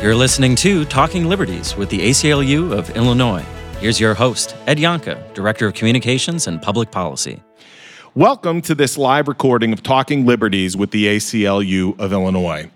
You're 0.00 0.14
listening 0.14 0.54
to 0.56 0.84
Talking 0.84 1.28
Liberties 1.28 1.76
with 1.76 1.90
the 1.90 1.98
ACLU 1.98 2.70
of 2.70 2.88
Illinois. 2.90 3.44
Here's 3.80 3.98
your 3.98 4.14
host, 4.14 4.54
Ed 4.68 4.78
Yohnka, 4.78 5.34
Director 5.34 5.66
of 5.66 5.74
Communications 5.74 6.46
and 6.46 6.62
Public 6.62 6.92
Policy. 6.92 7.42
Welcome 8.14 8.62
to 8.62 8.76
this 8.76 8.96
live 8.96 9.26
recording 9.26 9.72
of 9.72 9.82
Talking 9.82 10.24
Liberties 10.24 10.76
with 10.76 10.92
the 10.92 11.06
ACLU 11.06 11.98
of 11.98 12.12
Illinois. 12.12 12.70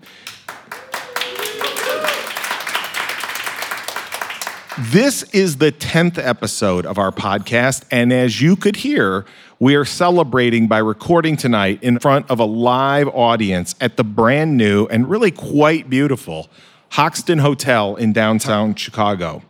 This 4.91 5.23
is 5.31 5.59
the 5.59 5.71
10th 5.71 6.17
episode 6.17 6.85
of 6.85 6.97
our 6.97 7.13
podcast, 7.13 7.85
and 7.89 8.11
as 8.11 8.41
you 8.41 8.57
could 8.57 8.75
hear, 8.75 9.23
we 9.59 9.75
are 9.75 9.85
celebrating 9.85 10.67
by 10.67 10.79
recording 10.79 11.37
tonight 11.37 11.81
in 11.81 11.99
front 11.99 12.29
of 12.29 12.41
a 12.41 12.45
live 12.45 13.07
audience 13.07 13.75
at 13.79 13.95
the 13.95 14.03
brand 14.03 14.57
new 14.57 14.87
and 14.87 15.09
really 15.09 15.31
quite 15.31 15.89
beautiful 15.89 16.49
Hoxton 16.93 17.39
Hotel 17.39 17.95
in 17.95 18.13
downtown 18.13 18.75
Chicago. 18.75 19.41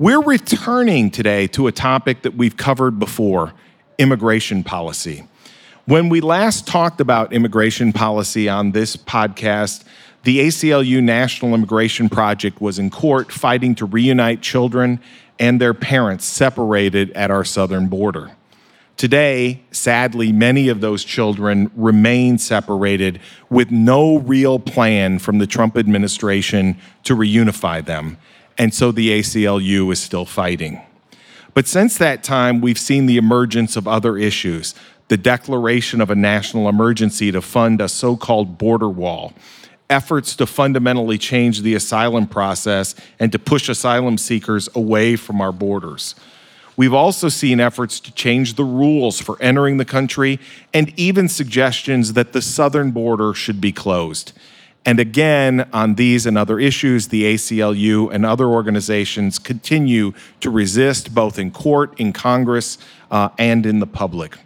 We're 0.00 0.20
returning 0.20 1.12
today 1.12 1.46
to 1.46 1.68
a 1.68 1.72
topic 1.72 2.22
that 2.22 2.34
we've 2.34 2.56
covered 2.56 2.98
before 2.98 3.52
immigration 3.98 4.64
policy. 4.64 5.28
When 5.84 6.08
we 6.08 6.20
last 6.20 6.66
talked 6.66 7.00
about 7.00 7.32
immigration 7.32 7.92
policy 7.92 8.48
on 8.48 8.72
this 8.72 8.96
podcast, 8.96 9.84
the 10.24 10.40
ACLU 10.40 11.00
National 11.00 11.54
Immigration 11.54 12.08
Project 12.08 12.60
was 12.60 12.80
in 12.80 12.90
court 12.90 13.30
fighting 13.30 13.76
to 13.76 13.86
reunite 13.86 14.42
children 14.42 14.98
and 15.38 15.60
their 15.60 15.72
parents 15.72 16.24
separated 16.24 17.12
at 17.12 17.30
our 17.30 17.44
southern 17.44 17.86
border. 17.86 18.32
Today, 18.96 19.62
sadly, 19.72 20.32
many 20.32 20.68
of 20.68 20.80
those 20.80 21.04
children 21.04 21.70
remain 21.76 22.38
separated 22.38 23.20
with 23.50 23.70
no 23.70 24.18
real 24.18 24.58
plan 24.58 25.18
from 25.18 25.38
the 25.38 25.46
Trump 25.46 25.76
administration 25.76 26.78
to 27.04 27.14
reunify 27.14 27.84
them. 27.84 28.16
And 28.56 28.72
so 28.72 28.92
the 28.92 29.10
ACLU 29.10 29.92
is 29.92 30.00
still 30.00 30.24
fighting. 30.24 30.80
But 31.52 31.66
since 31.66 31.98
that 31.98 32.24
time, 32.24 32.62
we've 32.62 32.78
seen 32.78 33.04
the 33.04 33.18
emergence 33.18 33.76
of 33.76 33.86
other 33.86 34.16
issues 34.16 34.74
the 35.08 35.16
declaration 35.16 36.00
of 36.00 36.10
a 36.10 36.16
national 36.16 36.68
emergency 36.68 37.30
to 37.30 37.40
fund 37.40 37.80
a 37.80 37.88
so 37.88 38.16
called 38.16 38.58
border 38.58 38.88
wall, 38.88 39.32
efforts 39.88 40.34
to 40.34 40.44
fundamentally 40.46 41.16
change 41.16 41.62
the 41.62 41.74
asylum 41.74 42.26
process 42.26 42.96
and 43.20 43.30
to 43.30 43.38
push 43.38 43.68
asylum 43.68 44.18
seekers 44.18 44.68
away 44.74 45.14
from 45.14 45.40
our 45.40 45.52
borders. 45.52 46.16
We've 46.76 46.92
also 46.92 47.28
seen 47.28 47.58
efforts 47.58 48.00
to 48.00 48.12
change 48.12 48.54
the 48.54 48.64
rules 48.64 49.20
for 49.20 49.40
entering 49.40 49.78
the 49.78 49.84
country 49.84 50.38
and 50.74 50.92
even 50.98 51.28
suggestions 51.28 52.12
that 52.12 52.32
the 52.32 52.42
southern 52.42 52.90
border 52.90 53.32
should 53.32 53.60
be 53.60 53.72
closed. 53.72 54.32
And 54.84 55.00
again, 55.00 55.68
on 55.72 55.96
these 55.96 56.26
and 56.26 56.38
other 56.38 56.60
issues, 56.60 57.08
the 57.08 57.24
ACLU 57.34 58.12
and 58.12 58.24
other 58.24 58.46
organizations 58.46 59.38
continue 59.38 60.12
to 60.40 60.50
resist 60.50 61.12
both 61.12 61.40
in 61.40 61.50
court, 61.50 61.98
in 61.98 62.12
Congress, 62.12 62.78
uh, 63.10 63.30
and 63.36 63.66
in 63.66 63.80
the 63.80 63.86
public. 63.86 64.38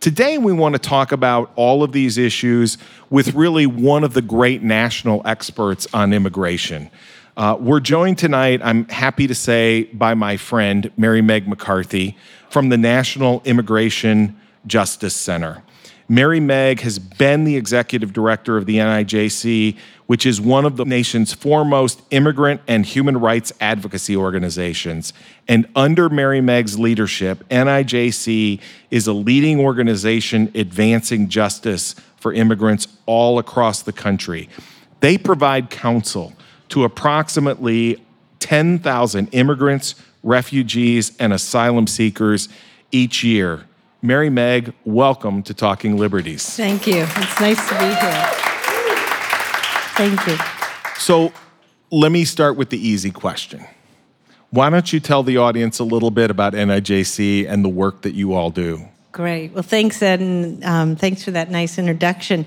Today, 0.00 0.36
we 0.36 0.52
want 0.52 0.74
to 0.74 0.78
talk 0.78 1.10
about 1.10 1.50
all 1.56 1.82
of 1.82 1.92
these 1.92 2.18
issues 2.18 2.76
with 3.08 3.34
really 3.34 3.66
one 3.66 4.04
of 4.04 4.14
the 4.14 4.22
great 4.22 4.62
national 4.62 5.22
experts 5.24 5.86
on 5.94 6.12
immigration. 6.12 6.90
Uh, 7.38 7.56
we're 7.60 7.78
joined 7.78 8.18
tonight, 8.18 8.60
I'm 8.64 8.88
happy 8.88 9.28
to 9.28 9.34
say, 9.34 9.84
by 9.84 10.14
my 10.14 10.36
friend 10.36 10.90
Mary 10.96 11.22
Meg 11.22 11.46
McCarthy 11.46 12.16
from 12.50 12.68
the 12.68 12.76
National 12.76 13.42
Immigration 13.44 14.36
Justice 14.66 15.14
Center. 15.14 15.62
Mary 16.08 16.40
Meg 16.40 16.80
has 16.80 16.98
been 16.98 17.44
the 17.44 17.54
executive 17.54 18.12
director 18.12 18.56
of 18.56 18.66
the 18.66 18.78
NIJC, 18.78 19.76
which 20.06 20.26
is 20.26 20.40
one 20.40 20.64
of 20.64 20.76
the 20.76 20.84
nation's 20.84 21.32
foremost 21.32 22.02
immigrant 22.10 22.60
and 22.66 22.84
human 22.84 23.16
rights 23.16 23.52
advocacy 23.60 24.16
organizations. 24.16 25.12
And 25.46 25.68
under 25.76 26.08
Mary 26.08 26.40
Meg's 26.40 26.76
leadership, 26.76 27.48
NIJC 27.50 28.60
is 28.90 29.06
a 29.06 29.12
leading 29.12 29.60
organization 29.60 30.50
advancing 30.56 31.28
justice 31.28 31.94
for 32.16 32.32
immigrants 32.32 32.88
all 33.06 33.38
across 33.38 33.82
the 33.82 33.92
country. 33.92 34.48
They 34.98 35.16
provide 35.16 35.70
counsel 35.70 36.32
to 36.70 36.84
approximately 36.84 38.02
10,000 38.40 39.28
immigrants, 39.32 39.94
refugees, 40.22 41.16
and 41.18 41.32
asylum 41.32 41.86
seekers 41.86 42.48
each 42.92 43.22
year. 43.24 43.64
Mary 44.00 44.30
Meg, 44.30 44.72
welcome 44.84 45.42
to 45.42 45.52
Talking 45.52 45.96
Liberties. 45.96 46.48
Thank 46.56 46.86
you. 46.86 47.02
It's 47.02 47.40
nice 47.40 47.68
to 47.68 47.74
be 47.74 47.86
here. 47.86 48.28
Thank 49.96 50.26
you. 50.26 50.36
So, 50.98 51.32
let 51.90 52.12
me 52.12 52.24
start 52.24 52.56
with 52.56 52.70
the 52.70 52.78
easy 52.78 53.10
question. 53.10 53.64
Why 54.50 54.70
don't 54.70 54.92
you 54.92 55.00
tell 55.00 55.22
the 55.22 55.38
audience 55.38 55.78
a 55.78 55.84
little 55.84 56.10
bit 56.10 56.30
about 56.30 56.52
NIJC 56.52 57.48
and 57.48 57.64
the 57.64 57.68
work 57.68 58.02
that 58.02 58.14
you 58.14 58.34
all 58.34 58.50
do? 58.50 58.88
Great. 59.10 59.52
Well, 59.52 59.62
thanks, 59.62 60.02
Ed, 60.02 60.20
and 60.20 60.62
um, 60.64 60.94
thanks 60.94 61.24
for 61.24 61.30
that 61.30 61.50
nice 61.50 61.78
introduction. 61.78 62.44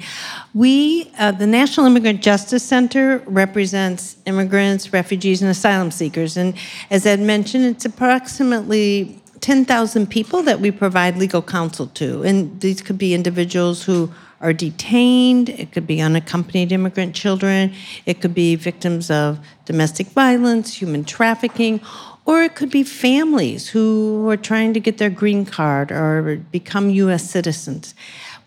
We, 0.54 1.12
uh, 1.18 1.32
the 1.32 1.48
National 1.48 1.88
Immigrant 1.88 2.22
Justice 2.22 2.64
Center, 2.64 3.24
represents 3.26 4.18
immigrants, 4.28 4.94
refugees, 4.94 5.42
and 5.42 5.50
asylum 5.50 5.90
seekers. 5.90 6.38
And 6.38 6.54
as 6.92 7.06
Ed 7.08 7.20
mentioned, 7.20 7.66
it's 7.66 7.86
approximately 7.86 9.20
10,000 9.42 10.08
people 10.08 10.44
that 10.44 10.60
we 10.60 10.70
provide 10.70 11.18
legal 11.18 11.42
counsel 11.42 11.88
to. 11.88 12.22
And 12.22 12.62
these 12.62 12.82
could 12.82 12.98
be 12.98 13.16
individuals 13.16 13.84
who 13.84 14.12
are 14.40 14.54
detained, 14.54 15.50
it 15.50 15.72
could 15.72 15.86
be 15.88 16.00
unaccompanied 16.00 16.72
immigrant 16.72 17.16
children, 17.16 17.74
it 18.06 18.22
could 18.22 18.34
be 18.34 18.56
victims 18.56 19.12
of 19.12 19.40
domestic 19.66 20.08
violence, 20.08 20.74
human 20.76 21.04
trafficking 21.06 21.80
or 22.26 22.44
it 22.44 22.56
could 22.56 22.70
be 22.70 22.84
families 22.84 23.70
who 23.70 24.30
are 24.30 24.38
trying 24.38 24.74
to 24.74 24.80
get 24.80 24.98
their 24.98 25.10
green 25.10 25.46
card 25.46 25.92
or 25.92 26.38
become 26.52 26.90
U.S. 26.90 27.30
citizens. 27.30 27.96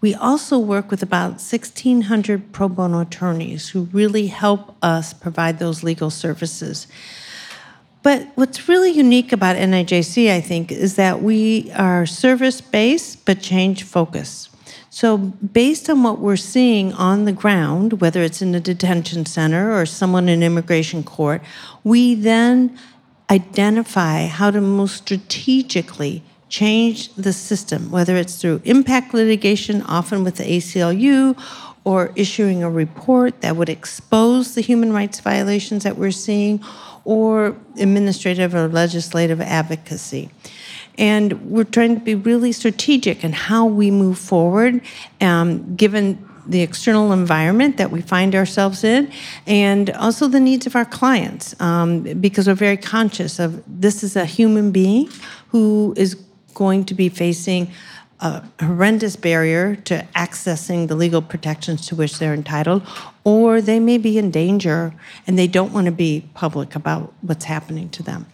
We 0.00 0.14
also 0.14 0.58
work 0.58 0.90
with 0.90 1.02
about 1.02 1.40
1,600 1.40 2.52
pro 2.52 2.68
bono 2.68 3.00
attorneys 3.00 3.70
who 3.70 3.88
really 3.92 4.26
help 4.26 4.76
us 4.82 5.14
provide 5.14 5.58
those 5.58 5.82
legal 5.82 6.10
services. 6.10 6.86
But 8.02 8.28
what's 8.34 8.68
really 8.68 8.90
unique 8.90 9.32
about 9.32 9.56
NIJC, 9.56 10.30
I 10.30 10.42
think, 10.42 10.70
is 10.70 10.96
that 10.96 11.22
we 11.22 11.72
are 11.72 12.04
service 12.04 12.60
based 12.60 13.24
but 13.24 13.40
change 13.40 13.82
focused. 13.82 14.50
So, 14.90 15.16
based 15.16 15.90
on 15.90 16.02
what 16.02 16.20
we're 16.20 16.36
seeing 16.36 16.92
on 16.92 17.24
the 17.24 17.32
ground, 17.32 18.00
whether 18.00 18.22
it's 18.22 18.42
in 18.42 18.54
a 18.54 18.60
detention 18.60 19.26
center 19.26 19.76
or 19.76 19.86
someone 19.86 20.28
in 20.28 20.42
immigration 20.42 21.02
court, 21.02 21.42
we 21.82 22.14
then 22.14 22.78
identify 23.30 24.26
how 24.26 24.50
to 24.50 24.60
most 24.60 24.96
strategically 24.96 26.22
change 26.48 27.12
the 27.14 27.32
system, 27.32 27.90
whether 27.90 28.16
it's 28.16 28.40
through 28.40 28.60
impact 28.64 29.14
litigation, 29.14 29.82
often 29.82 30.22
with 30.22 30.36
the 30.36 30.44
ACLU, 30.44 31.36
or 31.84 32.12
issuing 32.16 32.62
a 32.62 32.70
report 32.70 33.40
that 33.40 33.56
would 33.56 33.68
expose 33.68 34.54
the 34.54 34.60
human 34.60 34.92
rights 34.92 35.20
violations 35.20 35.84
that 35.84 35.98
we're 35.98 36.10
seeing, 36.10 36.62
or 37.04 37.56
administrative 37.78 38.54
or 38.54 38.68
legislative 38.68 39.40
advocacy. 39.40 40.30
And 40.96 41.50
we're 41.50 41.64
trying 41.64 41.94
to 41.96 42.00
be 42.00 42.14
really 42.14 42.52
strategic 42.52 43.24
in 43.24 43.32
how 43.32 43.66
we 43.66 43.90
move 43.90 44.18
forward, 44.18 44.80
um, 45.20 45.74
given 45.76 46.24
the 46.46 46.60
external 46.62 47.12
environment 47.12 47.76
that 47.76 47.90
we 47.90 48.00
find 48.00 48.34
ourselves 48.34 48.84
in, 48.84 49.10
and 49.46 49.90
also 49.90 50.28
the 50.28 50.40
needs 50.40 50.66
of 50.66 50.76
our 50.76 50.84
clients, 50.84 51.58
um, 51.60 52.02
because 52.20 52.46
we're 52.46 52.54
very 52.54 52.76
conscious 52.76 53.38
of 53.38 53.62
this 53.66 54.02
is 54.02 54.16
a 54.16 54.24
human 54.24 54.70
being 54.70 55.08
who 55.48 55.94
is 55.96 56.16
going 56.54 56.84
to 56.84 56.94
be 56.94 57.08
facing 57.08 57.70
a 58.24 58.42
horrendous 58.58 59.16
barrier 59.16 59.76
to 59.76 60.02
accessing 60.16 60.88
the 60.88 60.94
legal 60.94 61.20
protections 61.20 61.86
to 61.86 61.94
which 61.94 62.18
they're 62.18 62.32
entitled, 62.32 62.82
or 63.22 63.60
they 63.60 63.78
may 63.78 63.98
be 63.98 64.16
in 64.16 64.30
danger 64.30 64.94
and 65.26 65.38
they 65.38 65.46
don't 65.46 65.74
want 65.74 65.84
to 65.84 65.92
be 65.92 66.26
public 66.32 66.74
about 66.74 67.12
what's 67.20 67.44
happening 67.44 67.90
to 67.90 68.02
them. 68.02 68.26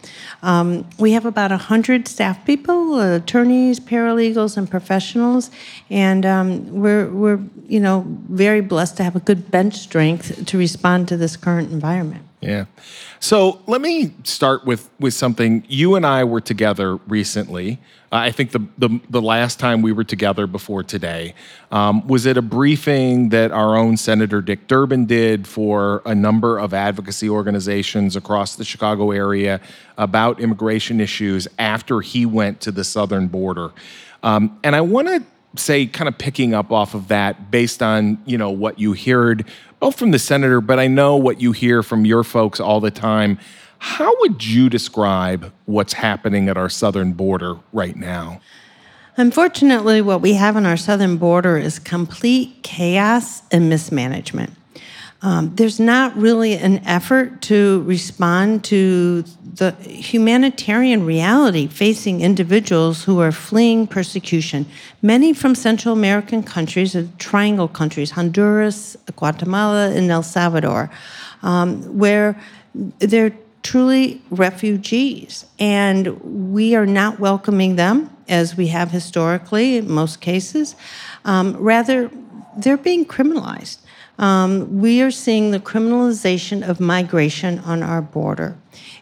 Um, 0.43 0.89
we 0.99 1.11
have 1.13 1.27
about 1.27 1.51
100 1.51 2.07
staff 2.07 2.45
people, 2.47 3.01
attorneys, 3.01 3.81
paralegals, 3.81 4.57
and 4.57 4.71
professionals, 4.71 5.51
and 5.91 6.25
um, 6.25 6.73
we're, 6.73 7.11
we're 7.11 7.41
you 7.67 7.81
know, 7.81 8.05
very 8.29 8.61
blessed 8.61 8.97
to 8.99 9.03
have 9.03 9.17
a 9.17 9.21
good 9.21 9.51
bench 9.51 9.75
strength 9.75 10.47
to 10.47 10.57
respond 10.57 11.09
to 11.09 11.17
this 11.17 11.37
current 11.37 11.73
environment. 11.73 12.25
Yeah. 12.41 12.65
So 13.19 13.61
let 13.67 13.81
me 13.81 14.15
start 14.25 14.65
with 14.65 14.89
with 14.99 15.13
something. 15.13 15.65
You 15.69 15.95
and 15.95 16.07
I 16.07 16.25
were 16.25 16.41
together 16.41 16.97
recently. 16.97 17.79
I 18.13 18.33
think 18.33 18.51
the, 18.51 18.67
the, 18.77 19.01
the 19.09 19.23
last 19.23 19.61
time 19.61 19.83
we 19.83 19.93
were 19.93 20.03
together 20.03 20.49
before 20.49 20.83
today 20.83 21.35
um, 21.71 22.05
was 22.09 22.27
at 22.27 22.37
a 22.37 22.43
briefing 22.43 23.29
that 23.29 23.53
our 23.53 23.77
own 23.77 23.97
Senator 23.97 24.43
Dick 24.43 24.67
Durbin 24.67 25.07
did 25.07 25.47
for 25.47 26.03
a 26.05 26.13
number 26.13 26.59
of 26.59 26.75
advocacy 26.75 27.31
organizations 27.31 28.17
across 28.17 28.57
the 28.57 28.65
Chicago 28.65 29.13
area 29.13 29.61
about 29.97 30.41
immigration 30.41 31.01
issues 31.01 31.47
after 31.57 32.01
he 32.01 32.27
went 32.27 32.61
to 32.63 32.73
the 32.73 32.83
southern 32.83 33.29
border. 33.29 33.71
Um, 34.25 34.59
and 34.65 34.75
I 34.75 34.81
want 34.81 35.07
to 35.07 35.23
say, 35.57 35.87
kind 35.87 36.09
of 36.09 36.19
picking 36.19 36.53
up 36.53 36.73
off 36.73 36.95
of 36.95 37.09
that, 37.09 37.51
based 37.51 37.81
on 37.81 38.19
you 38.25 38.39
know 38.39 38.51
what 38.51 38.79
you 38.81 38.93
heard 38.93 39.45
both 39.81 39.99
from 39.99 40.11
the 40.11 40.19
senator, 40.19 40.61
but 40.61 40.79
I 40.79 40.87
know 40.87 41.17
what 41.17 41.41
you 41.41 41.53
hear 41.53 41.83
from 41.83 42.05
your 42.05 42.23
folks 42.23 42.61
all 42.61 42.81
the 42.81 42.91
time. 42.91 43.39
How 43.79 44.13
would 44.21 44.45
you 44.45 44.69
describe 44.69 45.53
what's 45.65 45.95
happening 45.95 46.49
at 46.49 46.59
our 46.59 46.69
southern 46.69 47.15
border 47.15 47.57
right 47.73 47.97
now? 47.97 48.41
Unfortunately, 49.17 50.01
what 50.03 50.21
we 50.21 50.35
have 50.35 50.57
on 50.57 50.67
our 50.67 50.77
southern 50.77 51.17
border 51.17 51.57
is 51.57 51.79
complete 51.79 52.63
chaos 52.63 53.43
and 53.51 53.69
mismanagement. 53.69 54.53
Um, 55.23 55.55
there's 55.55 55.79
not 55.79 56.17
really 56.17 56.55
an 56.57 56.79
effort 56.87 57.43
to 57.43 57.83
respond 57.83 58.65
to 58.65 59.23
the 59.55 59.73
humanitarian 59.83 61.05
reality 61.05 61.67
facing 61.67 62.23
individuals 62.23 63.05
who 63.05 63.21
are 63.21 63.33
fleeing 63.33 63.87
persecution, 63.87 64.65
many 65.03 65.35
from 65.35 65.55
Central 65.55 65.93
American 65.93 66.43
countries, 66.43 66.95
the 66.95 67.07
triangle 67.19 67.69
countries, 67.69 68.13
Honduras, 68.13 68.97
Guatemala, 69.17 69.91
and 69.91 70.11
El 70.11 70.23
Salvador, 70.23 70.91
um, 71.43 71.83
where 71.99 72.41
they're 73.01 73.37
truly 73.63 74.23
refugees. 74.31 75.45
And 75.59 76.19
we 76.55 76.75
are 76.75 76.87
not 76.87 77.21
welcoming 77.21 77.77
them 77.77 78.09
as 78.27 78.57
we 78.57 78.69
have 78.69 78.91
historically 78.91 79.77
in 79.77 79.91
most 79.91 80.23
cases. 80.23 80.77
Um, 81.27 81.57
rather, 81.59 82.11
they're 82.57 82.79
being 82.79 83.05
criminalized. 83.05 83.79
Um, 84.21 84.81
we 84.81 85.01
are 85.01 85.11
seeing 85.11 85.51
the 85.51 85.59
criminalization 85.59 86.67
of 86.69 86.79
migration 86.79 87.59
on 87.61 87.83
our 87.83 88.03
border 88.03 88.59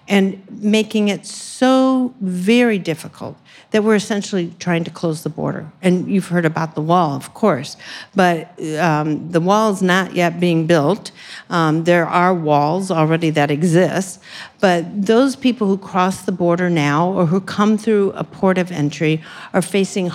and 0.07 0.41
making 0.63 1.09
it 1.09 1.27
so 1.27 2.15
very 2.21 2.79
difficult 2.79 3.37
that 3.73 3.83
we're 3.83 3.97
essentially 3.97 4.55
trying 4.61 4.85
to 4.85 4.91
close 4.93 5.25
the 5.25 5.29
border. 5.29 5.71
And 5.83 6.09
you've 6.09 6.29
heard 6.29 6.47
about 6.47 6.77
the 6.77 6.81
wall, 6.81 7.17
of 7.17 7.35
course, 7.35 7.77
but 8.15 8.49
um, 8.79 9.31
the 9.33 9.41
wall 9.41 9.73
is 9.73 9.83
not 9.83 10.15
yet 10.15 10.39
being 10.39 10.69
built. 10.69 11.11
Um, 11.51 11.83
there 11.83 12.07
are 12.07 12.33
walls 12.33 12.91
already 12.91 13.31
that 13.31 13.51
exist, 13.51 14.21
but 14.61 14.85
those 15.05 15.35
people 15.35 15.67
who 15.67 15.77
cross 15.79 16.23
the 16.23 16.33
border 16.33 16.71
now 16.71 17.11
or 17.11 17.27
who 17.27 17.41
come 17.41 17.77
through 17.77 18.13
a 18.13 18.23
port 18.23 18.57
of 18.57 18.71
entry 18.71 19.21
are 19.53 19.63
facing 19.63 20.13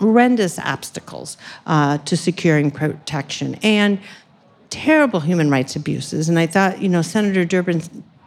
horrendous 0.00 0.58
obstacles 0.58 1.36
uh, 1.66 1.98
to 1.98 2.16
securing 2.16 2.70
protection 2.70 3.54
and 3.62 3.98
terrible 4.70 5.20
human 5.20 5.50
rights 5.50 5.76
abuses. 5.76 6.28
And 6.28 6.38
I 6.38 6.46
thought, 6.46 6.80
you 6.80 6.88
know, 6.88 7.02
Senator 7.02 7.44
Durbin 7.44 7.82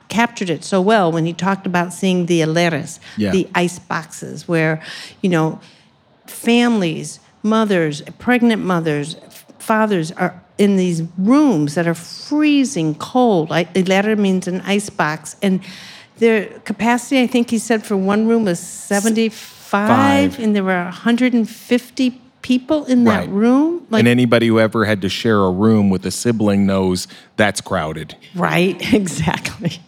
captured 0.10 0.50
it 0.50 0.64
so 0.64 0.82
well 0.82 1.12
when 1.12 1.26
he 1.26 1.34
talked 1.34 1.66
about 1.66 1.92
seeing 1.94 2.28
the 2.28 2.42
hieleras, 2.42 3.00
yeah. 3.18 3.32
the 3.32 3.48
ice 3.56 3.80
boxes, 3.80 4.48
where, 4.48 4.82
you 5.22 5.30
know, 5.30 5.60
families, 6.28 7.20
mothers, 7.42 8.02
pregnant 8.20 8.64
mothers, 8.64 9.16
fathers 9.58 10.12
are 10.12 10.40
in 10.58 10.76
these 10.78 11.02
rooms 11.18 11.76
that 11.76 11.88
are 11.88 11.96
freezing 11.96 12.94
cold. 12.96 13.50
Hielera 13.50 14.18
means 14.18 14.48
an 14.48 14.62
ice 14.62 14.90
box. 14.90 15.36
And 15.42 15.62
their 16.18 16.46
capacity, 16.60 17.22
I 17.22 17.28
think 17.28 17.50
he 17.50 17.58
said, 17.58 17.86
for 17.86 17.98
one 17.98 18.28
room 18.28 18.46
was 18.46 18.60
75, 18.60 19.34
Five. 19.88 20.40
and 20.40 20.56
there 20.56 20.64
were 20.64 20.84
150 20.84 22.22
people 22.44 22.86
in 22.86 23.06
that 23.06 23.22
right. 23.22 23.30
room. 23.30 23.88
Like, 23.90 24.02
and 24.02 24.08
anybody 24.08 24.48
who 24.48 24.60
ever 24.60 24.86
had 24.86 25.02
to 25.02 25.10
share 25.10 25.40
a 25.40 25.52
room 25.52 25.90
with 25.90 26.06
a 26.06 26.12
sibling 26.12 26.68
knows 26.68 27.08
that's 27.36 27.60
crowded. 27.60 28.16
Right, 28.36 28.78
exactly. 28.94 29.80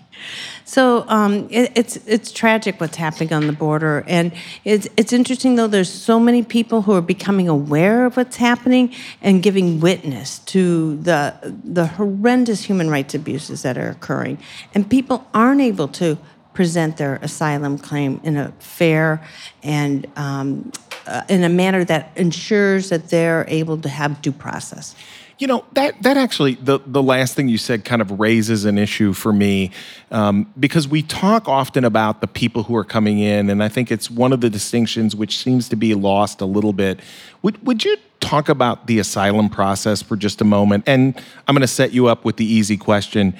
So 0.68 1.06
um, 1.08 1.48
it, 1.52 1.72
it's 1.76 1.98
it's 2.08 2.32
tragic 2.32 2.82
what's 2.82 2.98
happening 2.98 3.32
on 3.32 3.46
the 3.46 3.54
border, 3.54 4.04
and 4.08 4.34
it's 4.64 4.88
it's 4.98 5.14
interesting 5.14 5.56
though. 5.56 5.68
There's 5.68 5.92
so 5.92 6.20
many 6.20 6.42
people 6.42 6.82
who 6.82 6.94
are 6.94 7.02
becoming 7.02 7.48
aware 7.48 8.06
of 8.06 8.18
what's 8.18 8.38
happening 8.38 8.92
and 9.22 9.44
giving 9.44 9.80
witness 9.80 10.40
to 10.40 10.98
the 10.98 11.36
the 11.64 11.86
horrendous 11.86 12.64
human 12.64 12.90
rights 12.90 13.14
abuses 13.14 13.62
that 13.62 13.78
are 13.78 13.90
occurring, 13.90 14.40
and 14.74 14.90
people 14.90 15.28
aren't 15.36 15.62
able 15.62 15.88
to 15.90 16.18
present 16.56 16.98
their 16.98 17.18
asylum 17.18 17.78
claim 17.78 18.20
in 18.24 18.36
a 18.38 18.52
fair 18.60 19.24
and 19.62 20.08
um, 20.16 20.72
uh, 21.08 21.24
in 21.30 21.44
a 21.44 21.50
manner 21.50 21.84
that 21.86 22.12
ensures 22.16 22.90
that 22.90 23.10
they're 23.10 23.46
able 23.48 23.78
to 23.80 23.90
have 23.90 24.22
due 24.22 24.32
process. 24.32 24.96
You 25.38 25.48
know 25.48 25.66
that 25.74 26.02
that 26.04 26.16
actually 26.16 26.56
the 26.56 26.80
the 26.86 27.04
last 27.04 27.36
thing 27.36 27.50
you 27.50 27.58
said 27.58 27.84
kind 27.84 28.02
of 28.02 28.20
raises 28.20 28.64
an 28.64 28.78
issue 28.78 29.12
for 29.12 29.34
me 29.34 29.72
um, 30.10 30.50
because 30.58 30.88
we 30.88 31.02
talk 31.02 31.50
often 31.50 31.84
about 31.84 32.22
the 32.22 32.28
people 32.28 32.64
who 32.64 32.76
are 32.78 32.86
coming 32.86 33.20
in, 33.20 33.50
and 33.50 33.62
I 33.62 33.68
think 33.68 33.92
it's 33.92 34.10
one 34.10 34.32
of 34.32 34.40
the 34.40 34.50
distinctions 34.50 35.14
which 35.14 35.38
seems 35.38 35.68
to 35.70 35.76
be 35.76 35.94
lost 35.94 36.40
a 36.40 36.46
little 36.46 36.72
bit. 36.72 37.02
Would 37.42 37.66
would 37.68 37.84
you 37.84 37.98
talk 38.22 38.48
about 38.48 38.88
the 38.88 38.98
asylum 38.98 39.50
process 39.50 40.02
for 40.02 40.16
just 40.16 40.40
a 40.40 40.46
moment? 40.46 40.86
And 40.88 41.22
I'm 41.48 41.54
going 41.54 41.62
to 41.62 41.68
set 41.68 41.92
you 41.92 42.08
up 42.08 42.24
with 42.24 42.38
the 42.38 42.46
easy 42.46 42.78
question: 42.78 43.36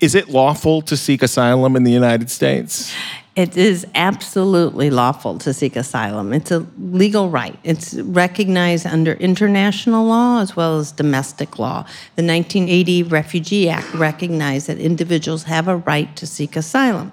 Is 0.00 0.14
it 0.14 0.30
lawful 0.30 0.80
to 0.82 0.96
seek 0.96 1.22
asylum 1.22 1.76
in 1.76 1.84
the 1.84 1.92
United 1.92 2.30
States? 2.30 2.94
It 3.36 3.56
is 3.56 3.86
absolutely 3.94 4.90
lawful 4.90 5.38
to 5.38 5.54
seek 5.54 5.76
asylum. 5.76 6.32
It's 6.32 6.50
a 6.50 6.66
legal 6.78 7.30
right. 7.30 7.58
It's 7.62 7.94
recognized 7.94 8.86
under 8.86 9.12
international 9.12 10.06
law 10.06 10.40
as 10.40 10.56
well 10.56 10.78
as 10.78 10.90
domestic 10.90 11.58
law. 11.58 11.82
The 12.16 12.24
1980 12.24 13.04
Refugee 13.04 13.68
Act 13.68 13.92
recognized 13.94 14.66
that 14.66 14.78
individuals 14.78 15.44
have 15.44 15.68
a 15.68 15.76
right 15.76 16.14
to 16.16 16.26
seek 16.26 16.56
asylum. 16.56 17.12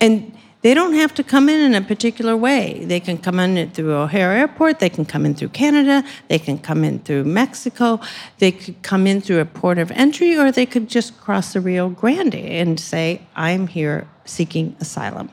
And 0.00 0.36
they 0.62 0.74
don't 0.74 0.94
have 0.94 1.14
to 1.14 1.22
come 1.22 1.48
in 1.48 1.60
in 1.60 1.74
a 1.74 1.80
particular 1.80 2.36
way. 2.36 2.84
They 2.84 3.00
can 3.00 3.18
come 3.18 3.38
in 3.38 3.70
through 3.70 3.92
O'Hare 3.94 4.32
Airport, 4.32 4.80
they 4.80 4.88
can 4.88 5.04
come 5.04 5.24
in 5.24 5.34
through 5.34 5.50
Canada, 5.50 6.04
they 6.28 6.38
can 6.38 6.58
come 6.58 6.82
in 6.84 6.98
through 7.00 7.24
Mexico, 7.24 8.00
they 8.38 8.52
could 8.52 8.82
come 8.82 9.06
in 9.06 9.20
through 9.20 9.40
a 9.40 9.44
port 9.44 9.78
of 9.78 9.90
entry, 9.92 10.36
or 10.36 10.50
they 10.50 10.66
could 10.66 10.88
just 10.88 11.18
cross 11.20 11.52
the 11.52 11.60
Rio 11.60 11.88
Grande 11.88 12.34
and 12.34 12.80
say, 12.80 13.22
I'm 13.36 13.68
here 13.68 14.08
seeking 14.24 14.76
asylum. 14.80 15.30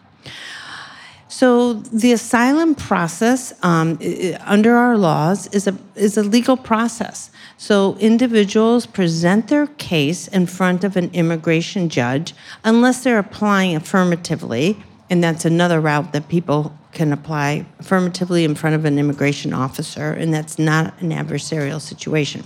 So 1.27 1.73
the 1.73 2.13
asylum 2.13 2.75
process 2.75 3.53
um, 3.61 3.99
under 4.41 4.75
our 4.75 4.97
laws 4.97 5.47
is 5.47 5.67
a 5.67 5.75
is 5.95 6.17
a 6.17 6.23
legal 6.23 6.55
process. 6.55 7.29
So 7.57 7.97
individuals 7.99 8.85
present 8.85 9.49
their 9.49 9.67
case 9.67 10.29
in 10.29 10.45
front 10.45 10.85
of 10.85 10.95
an 10.95 11.09
immigration 11.11 11.89
judge 11.89 12.33
unless 12.63 13.03
they're 13.03 13.19
applying 13.19 13.75
affirmatively, 13.75 14.81
and 15.09 15.23
that's 15.23 15.45
another 15.45 15.79
route 15.79 16.13
that 16.13 16.27
people 16.27 16.77
can 16.91 17.11
apply 17.11 17.65
affirmatively 17.79 18.43
in 18.43 18.55
front 18.55 18.75
of 18.75 18.85
an 18.85 18.97
immigration 18.97 19.53
officer, 19.53 20.11
and 20.11 20.33
that's 20.33 20.57
not 20.57 20.99
an 21.01 21.09
adversarial 21.09 21.81
situation. 21.81 22.43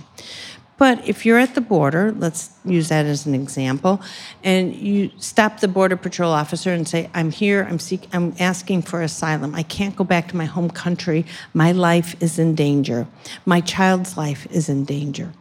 But 0.76 1.06
if 1.06 1.26
you're 1.26 1.38
at 1.38 1.54
the 1.54 1.60
border, 1.60 2.10
let's 2.16 2.50
use 2.64 2.88
that 2.88 3.04
as 3.04 3.26
an 3.26 3.34
example, 3.34 4.00
and 4.42 4.74
you 4.74 5.10
stop 5.18 5.60
the 5.60 5.68
border 5.68 5.94
patrol 5.94 6.32
officer 6.32 6.72
and 6.72 6.88
say, 6.88 7.10
"I'm 7.12 7.30
here. 7.30 7.66
I'm 7.68 7.78
seek. 7.78 8.08
I'm 8.14 8.34
asking 8.40 8.82
for 8.82 9.02
asylum. 9.02 9.54
I 9.54 9.62
can't 9.62 9.94
go 9.94 10.04
back 10.04 10.28
to 10.28 10.36
my 10.36 10.46
home 10.46 10.70
country. 10.70 11.26
My 11.52 11.70
life 11.72 12.16
is 12.20 12.38
in 12.38 12.54
danger. 12.54 13.06
My 13.44 13.60
child's 13.60 14.16
life 14.16 14.46
is 14.50 14.70
in 14.70 14.84
danger." 14.84 15.32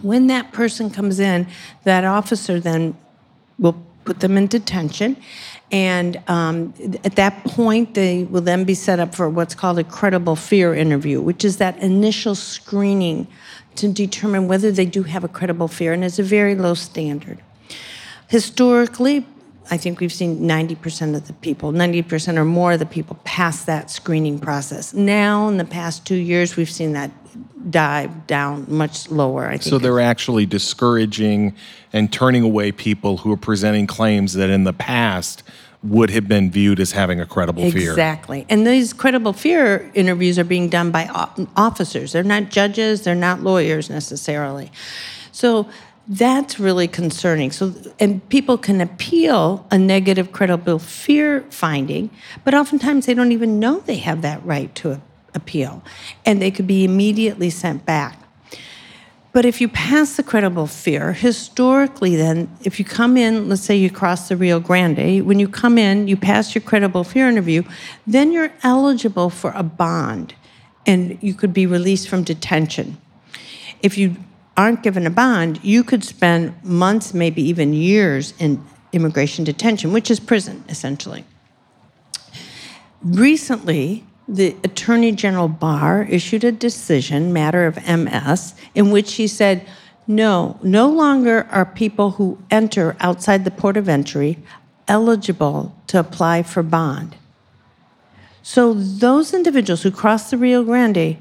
When 0.00 0.26
that 0.28 0.52
person 0.52 0.88
comes 0.88 1.20
in, 1.20 1.46
that 1.84 2.04
officer 2.04 2.58
then 2.58 2.94
will 3.58 3.76
put 4.06 4.20
them 4.20 4.38
in 4.38 4.46
detention. 4.46 5.18
And 5.72 6.20
um, 6.26 6.74
at 7.04 7.14
that 7.16 7.44
point, 7.44 7.94
they 7.94 8.24
will 8.24 8.40
then 8.40 8.64
be 8.64 8.74
set 8.74 8.98
up 8.98 9.14
for 9.14 9.28
what's 9.28 9.54
called 9.54 9.78
a 9.78 9.84
credible 9.84 10.34
fear 10.34 10.74
interview, 10.74 11.20
which 11.20 11.44
is 11.44 11.58
that 11.58 11.78
initial 11.78 12.34
screening 12.34 13.28
to 13.76 13.88
determine 13.88 14.48
whether 14.48 14.72
they 14.72 14.84
do 14.84 15.04
have 15.04 15.22
a 15.22 15.28
credible 15.28 15.68
fear, 15.68 15.92
and 15.92 16.04
it's 16.04 16.18
a 16.18 16.24
very 16.24 16.56
low 16.56 16.74
standard. 16.74 17.40
Historically, 18.26 19.24
I 19.70 19.76
think 19.76 20.00
we've 20.00 20.12
seen 20.12 20.40
90% 20.40 21.14
of 21.14 21.28
the 21.28 21.32
people, 21.34 21.72
90% 21.72 22.36
or 22.36 22.44
more 22.44 22.72
of 22.72 22.80
the 22.80 22.86
people 22.86 23.18
pass 23.22 23.64
that 23.66 23.90
screening 23.90 24.40
process. 24.40 24.92
Now, 24.92 25.48
in 25.48 25.58
the 25.58 25.64
past 25.64 26.04
two 26.04 26.16
years, 26.16 26.56
we've 26.56 26.70
seen 26.70 26.92
that 26.94 27.12
dive 27.68 28.26
down 28.26 28.66
much 28.68 29.10
lower. 29.10 29.46
I 29.46 29.52
think. 29.52 29.62
So 29.64 29.78
they're 29.78 30.00
actually 30.00 30.46
discouraging 30.46 31.54
and 31.92 32.12
turning 32.12 32.42
away 32.42 32.72
people 32.72 33.18
who 33.18 33.32
are 33.32 33.36
presenting 33.36 33.86
claims 33.86 34.34
that 34.34 34.50
in 34.50 34.64
the 34.64 34.72
past 34.72 35.42
would 35.82 36.10
have 36.10 36.28
been 36.28 36.50
viewed 36.50 36.78
as 36.78 36.92
having 36.92 37.20
a 37.20 37.26
credible 37.26 37.70
fear. 37.70 37.90
Exactly. 37.90 38.44
And 38.50 38.66
these 38.66 38.92
credible 38.92 39.32
fear 39.32 39.90
interviews 39.94 40.38
are 40.38 40.44
being 40.44 40.68
done 40.68 40.90
by 40.90 41.08
officers. 41.56 42.12
They're 42.12 42.22
not 42.22 42.50
judges, 42.50 43.02
they're 43.02 43.14
not 43.14 43.40
lawyers 43.40 43.88
necessarily. 43.88 44.70
So 45.32 45.70
that's 46.06 46.58
really 46.58 46.88
concerning. 46.88 47.50
So 47.50 47.72
and 47.98 48.26
people 48.28 48.58
can 48.58 48.80
appeal 48.80 49.66
a 49.70 49.78
negative 49.78 50.32
credible 50.32 50.78
fear 50.78 51.42
finding, 51.50 52.10
but 52.44 52.52
oftentimes 52.52 53.06
they 53.06 53.14
don't 53.14 53.32
even 53.32 53.58
know 53.58 53.80
they 53.80 53.96
have 53.96 54.22
that 54.22 54.44
right 54.44 54.74
to 54.76 55.00
appeal 55.34 55.82
and 56.24 56.40
they 56.40 56.50
could 56.50 56.66
be 56.66 56.84
immediately 56.84 57.50
sent 57.50 57.86
back. 57.86 58.16
But 59.32 59.44
if 59.44 59.60
you 59.60 59.68
pass 59.68 60.16
the 60.16 60.24
credible 60.24 60.66
fear, 60.66 61.12
historically, 61.12 62.16
then, 62.16 62.50
if 62.64 62.80
you 62.80 62.84
come 62.84 63.16
in, 63.16 63.48
let's 63.48 63.62
say 63.62 63.76
you 63.76 63.88
cross 63.88 64.28
the 64.28 64.36
Rio 64.36 64.58
Grande, 64.58 65.24
when 65.24 65.38
you 65.38 65.48
come 65.48 65.78
in, 65.78 66.08
you 66.08 66.16
pass 66.16 66.52
your 66.52 66.62
credible 66.62 67.04
fear 67.04 67.28
interview, 67.28 67.62
then 68.08 68.32
you're 68.32 68.50
eligible 68.64 69.30
for 69.30 69.52
a 69.54 69.62
bond. 69.62 70.34
and 70.86 71.18
you 71.20 71.34
could 71.34 71.52
be 71.52 71.66
released 71.66 72.08
from 72.08 72.22
detention. 72.24 72.96
If 73.82 73.96
you 73.98 74.16
aren't 74.56 74.82
given 74.82 75.06
a 75.06 75.10
bond, 75.10 75.62
you 75.62 75.84
could 75.84 76.04
spend 76.04 76.62
months, 76.64 77.14
maybe 77.14 77.42
even 77.42 77.72
years 77.72 78.34
in 78.38 78.64
immigration 78.92 79.44
detention, 79.44 79.92
which 79.92 80.10
is 80.10 80.20
prison, 80.20 80.64
essentially. 80.68 81.24
Recently, 83.02 84.04
the 84.30 84.56
Attorney 84.62 85.10
General 85.10 85.48
Barr 85.48 86.04
issued 86.08 86.44
a 86.44 86.52
decision, 86.52 87.32
matter 87.32 87.66
of 87.66 87.76
MS, 87.84 88.54
in 88.76 88.92
which 88.92 89.14
he 89.14 89.26
said, 89.26 89.66
no, 90.06 90.58
no 90.62 90.88
longer 90.88 91.48
are 91.50 91.66
people 91.66 92.12
who 92.12 92.38
enter 92.48 92.96
outside 93.00 93.44
the 93.44 93.50
port 93.50 93.76
of 93.76 93.88
entry 93.88 94.38
eligible 94.86 95.74
to 95.88 95.98
apply 95.98 96.44
for 96.44 96.62
bond. 96.62 97.16
So 98.42 98.72
those 98.72 99.34
individuals 99.34 99.82
who 99.82 99.90
cross 99.90 100.30
the 100.30 100.38
Rio 100.38 100.62
Grande 100.62 101.20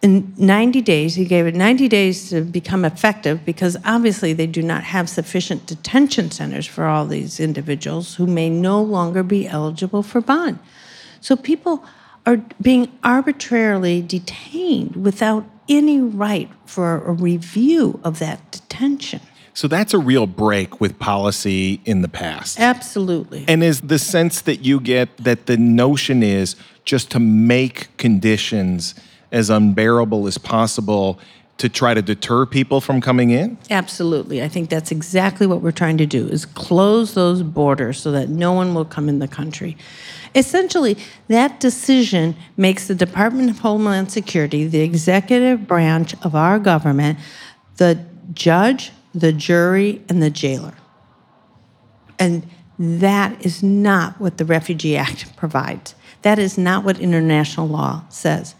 in 0.00 0.32
90 0.36 0.80
days, 0.82 1.16
he 1.16 1.24
gave 1.24 1.46
it 1.46 1.56
90 1.56 1.88
days 1.88 2.30
to 2.30 2.42
become 2.42 2.84
effective 2.84 3.44
because 3.44 3.76
obviously 3.84 4.32
they 4.32 4.46
do 4.46 4.62
not 4.62 4.84
have 4.84 5.08
sufficient 5.08 5.66
detention 5.66 6.30
centers 6.30 6.66
for 6.66 6.84
all 6.84 7.04
these 7.04 7.40
individuals 7.40 8.14
who 8.14 8.28
may 8.28 8.48
no 8.48 8.80
longer 8.80 9.24
be 9.24 9.48
eligible 9.48 10.04
for 10.04 10.20
bond. 10.20 10.60
So 11.20 11.34
people 11.34 11.84
are 12.28 12.36
being 12.60 12.92
arbitrarily 13.02 14.02
detained 14.02 14.94
without 14.94 15.46
any 15.66 15.98
right 15.98 16.50
for 16.66 17.02
a 17.04 17.12
review 17.12 17.98
of 18.04 18.18
that 18.18 18.50
detention. 18.50 19.20
So 19.54 19.66
that's 19.66 19.94
a 19.94 19.98
real 19.98 20.26
break 20.26 20.78
with 20.78 20.98
policy 20.98 21.80
in 21.86 22.02
the 22.02 22.08
past. 22.08 22.60
Absolutely. 22.60 23.46
And 23.48 23.64
is 23.64 23.80
the 23.80 23.98
sense 23.98 24.42
that 24.42 24.62
you 24.62 24.78
get 24.78 25.16
that 25.16 25.46
the 25.46 25.56
notion 25.56 26.22
is 26.22 26.54
just 26.84 27.10
to 27.12 27.18
make 27.18 27.96
conditions 27.96 28.94
as 29.32 29.48
unbearable 29.48 30.26
as 30.26 30.36
possible 30.36 31.18
to 31.56 31.68
try 31.70 31.94
to 31.94 32.02
deter 32.02 32.44
people 32.44 32.82
from 32.82 33.00
coming 33.00 33.30
in? 33.30 33.56
Absolutely. 33.70 34.42
I 34.42 34.48
think 34.48 34.68
that's 34.68 34.92
exactly 34.92 35.46
what 35.46 35.62
we're 35.62 35.72
trying 35.72 35.96
to 35.96 36.06
do 36.06 36.28
is 36.28 36.44
close 36.44 37.14
those 37.14 37.42
borders 37.42 37.98
so 37.98 38.12
that 38.12 38.28
no 38.28 38.52
one 38.52 38.74
will 38.74 38.84
come 38.84 39.08
in 39.08 39.18
the 39.18 39.28
country. 39.28 39.78
Essentially, 40.34 40.96
that 41.28 41.60
decision 41.60 42.36
makes 42.56 42.86
the 42.86 42.94
Department 42.94 43.50
of 43.50 43.60
Homeland 43.60 44.12
Security, 44.12 44.66
the 44.66 44.80
executive 44.80 45.66
branch 45.66 46.14
of 46.22 46.34
our 46.34 46.58
government, 46.58 47.18
the 47.76 48.04
judge, 48.32 48.92
the 49.14 49.32
jury, 49.32 50.02
and 50.08 50.22
the 50.22 50.30
jailer. 50.30 50.74
And 52.18 52.48
that 52.78 53.44
is 53.44 53.62
not 53.62 54.20
what 54.20 54.38
the 54.38 54.44
Refugee 54.44 54.96
Act 54.96 55.36
provides. 55.36 55.94
That 56.22 56.38
is 56.38 56.58
not 56.58 56.84
what 56.84 57.00
international 57.00 57.68
law 57.68 58.04
says. 58.08 58.54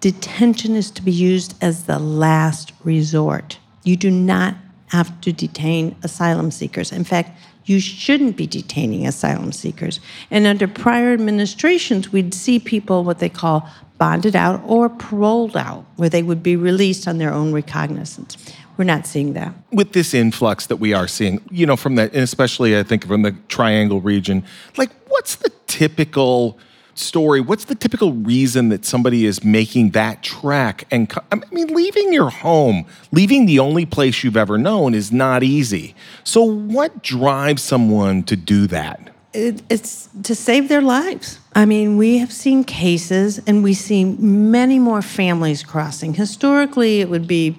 Detention 0.00 0.74
is 0.74 0.90
to 0.92 1.02
be 1.02 1.12
used 1.12 1.54
as 1.62 1.84
the 1.84 1.98
last 1.98 2.72
resort. 2.82 3.58
You 3.84 3.96
do 3.96 4.10
not 4.10 4.56
have 4.88 5.20
to 5.22 5.32
detain 5.32 5.96
asylum 6.02 6.50
seekers. 6.50 6.92
In 6.92 7.04
fact, 7.04 7.38
you 7.66 7.80
shouldn't 7.80 8.36
be 8.36 8.46
detaining 8.46 9.06
asylum 9.06 9.52
seekers. 9.52 10.00
And 10.30 10.46
under 10.46 10.68
prior 10.68 11.12
administrations, 11.12 12.12
we'd 12.12 12.34
see 12.34 12.58
people 12.58 13.04
what 13.04 13.18
they 13.18 13.28
call 13.28 13.68
bonded 13.98 14.36
out 14.36 14.62
or 14.66 14.88
paroled 14.88 15.56
out, 15.56 15.84
where 15.96 16.08
they 16.08 16.22
would 16.22 16.42
be 16.42 16.56
released 16.56 17.06
on 17.06 17.18
their 17.18 17.32
own 17.32 17.52
recognizance. 17.52 18.36
We're 18.76 18.84
not 18.84 19.06
seeing 19.06 19.34
that. 19.34 19.54
With 19.70 19.92
this 19.92 20.14
influx 20.14 20.66
that 20.66 20.76
we 20.76 20.92
are 20.92 21.06
seeing, 21.06 21.40
you 21.50 21.64
know, 21.64 21.76
from 21.76 21.94
that, 21.94 22.12
and 22.12 22.22
especially 22.22 22.76
I 22.76 22.82
think 22.82 23.06
from 23.06 23.22
the 23.22 23.32
Triangle 23.48 24.00
region, 24.00 24.44
like 24.76 24.90
what's 25.08 25.36
the 25.36 25.50
typical 25.66 26.58
story? 26.98 27.40
What's 27.40 27.64
the 27.64 27.74
typical 27.74 28.12
reason 28.12 28.68
that 28.68 28.84
somebody 28.84 29.26
is 29.26 29.44
making 29.44 29.90
that 29.90 30.22
track? 30.22 30.86
And 30.90 31.12
I 31.32 31.36
mean, 31.50 31.68
leaving 31.68 32.12
your 32.12 32.30
home, 32.30 32.86
leaving 33.12 33.46
the 33.46 33.58
only 33.58 33.86
place 33.86 34.24
you've 34.24 34.36
ever 34.36 34.58
known 34.58 34.94
is 34.94 35.12
not 35.12 35.42
easy. 35.42 35.94
So, 36.24 36.42
what 36.42 37.02
drives 37.02 37.62
someone 37.62 38.22
to 38.24 38.36
do 38.36 38.66
that? 38.68 39.10
It, 39.32 39.62
it's 39.68 40.08
to 40.22 40.34
save 40.34 40.68
their 40.68 40.82
lives. 40.82 41.40
I 41.54 41.64
mean, 41.64 41.96
we 41.96 42.18
have 42.18 42.32
seen 42.32 42.62
cases 42.62 43.40
and 43.46 43.64
we 43.64 43.74
see 43.74 44.04
many 44.04 44.78
more 44.78 45.02
families 45.02 45.64
crossing. 45.64 46.14
Historically, 46.14 47.00
it 47.00 47.08
would 47.08 47.26
be, 47.26 47.58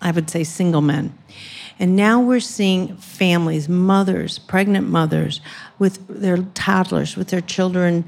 I 0.00 0.12
would 0.12 0.30
say, 0.30 0.44
single 0.44 0.80
men. 0.80 1.12
And 1.80 1.94
now 1.94 2.20
we're 2.20 2.40
seeing 2.40 2.96
families, 2.96 3.68
mothers, 3.68 4.38
pregnant 4.38 4.88
mothers, 4.88 5.40
with 5.78 6.06
their 6.08 6.38
toddlers, 6.54 7.16
with 7.16 7.28
their 7.28 7.40
children 7.40 8.04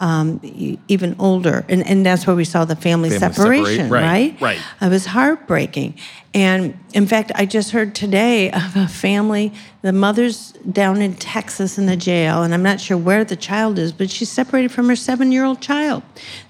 um, 0.00 0.40
even 0.88 1.14
older. 1.18 1.64
And, 1.68 1.86
and 1.86 2.04
that's 2.04 2.26
where 2.26 2.34
we 2.34 2.44
saw 2.44 2.64
the 2.64 2.76
family, 2.76 3.10
Family 3.10 3.34
separation, 3.34 3.84
separate, 3.84 3.90
right, 3.90 4.40
right? 4.40 4.40
right. 4.40 4.60
It 4.80 4.88
was 4.88 5.06
heartbreaking. 5.06 5.94
And 6.32 6.78
in 6.94 7.06
fact, 7.06 7.32
I 7.34 7.44
just 7.44 7.72
heard 7.72 7.94
today 7.94 8.50
of 8.52 8.76
a 8.76 8.88
family, 8.88 9.52
the 9.82 9.92
mother's 9.92 10.52
down 10.72 11.02
in 11.02 11.14
Texas 11.14 11.76
in 11.76 11.86
the 11.86 11.96
jail, 11.96 12.42
and 12.42 12.54
I'm 12.54 12.62
not 12.62 12.80
sure 12.80 12.96
where 12.96 13.24
the 13.24 13.36
child 13.36 13.78
is, 13.78 13.92
but 13.92 14.10
she's 14.10 14.30
separated 14.30 14.72
from 14.72 14.88
her 14.88 14.96
seven 14.96 15.32
year 15.32 15.44
old 15.44 15.60
child. 15.60 16.02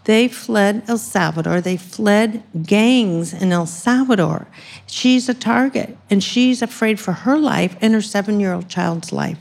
They 0.04 0.28
fled 0.28 0.84
El 0.88 0.98
Salvador, 0.98 1.60
they 1.60 1.76
fled 1.76 2.42
gangs 2.62 3.32
in 3.32 3.52
El 3.52 3.66
Salvador. 3.66 4.46
She's 4.86 5.28
a 5.28 5.34
target, 5.34 5.96
and 6.08 6.22
she's 6.22 6.62
afraid 6.62 7.00
for 7.00 7.12
her 7.12 7.36
life 7.36 7.76
and 7.80 7.94
her 7.94 8.02
seven 8.02 8.38
year 8.38 8.52
old 8.52 8.68
child's 8.68 9.12
life. 9.12 9.38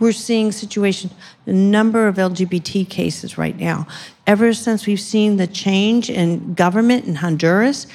We're 0.00 0.12
seeing 0.12 0.50
situations, 0.50 1.12
a 1.46 1.52
number 1.52 2.08
of 2.08 2.16
LGBT 2.16 2.88
cases 2.88 3.38
right 3.38 3.56
now. 3.56 3.86
Ever 4.26 4.52
since 4.54 4.86
we've 4.86 5.00
seen 5.00 5.36
the 5.36 5.46
change 5.46 6.10
in 6.10 6.54
government 6.54 7.04
in 7.04 7.16
Honduras, 7.16 7.86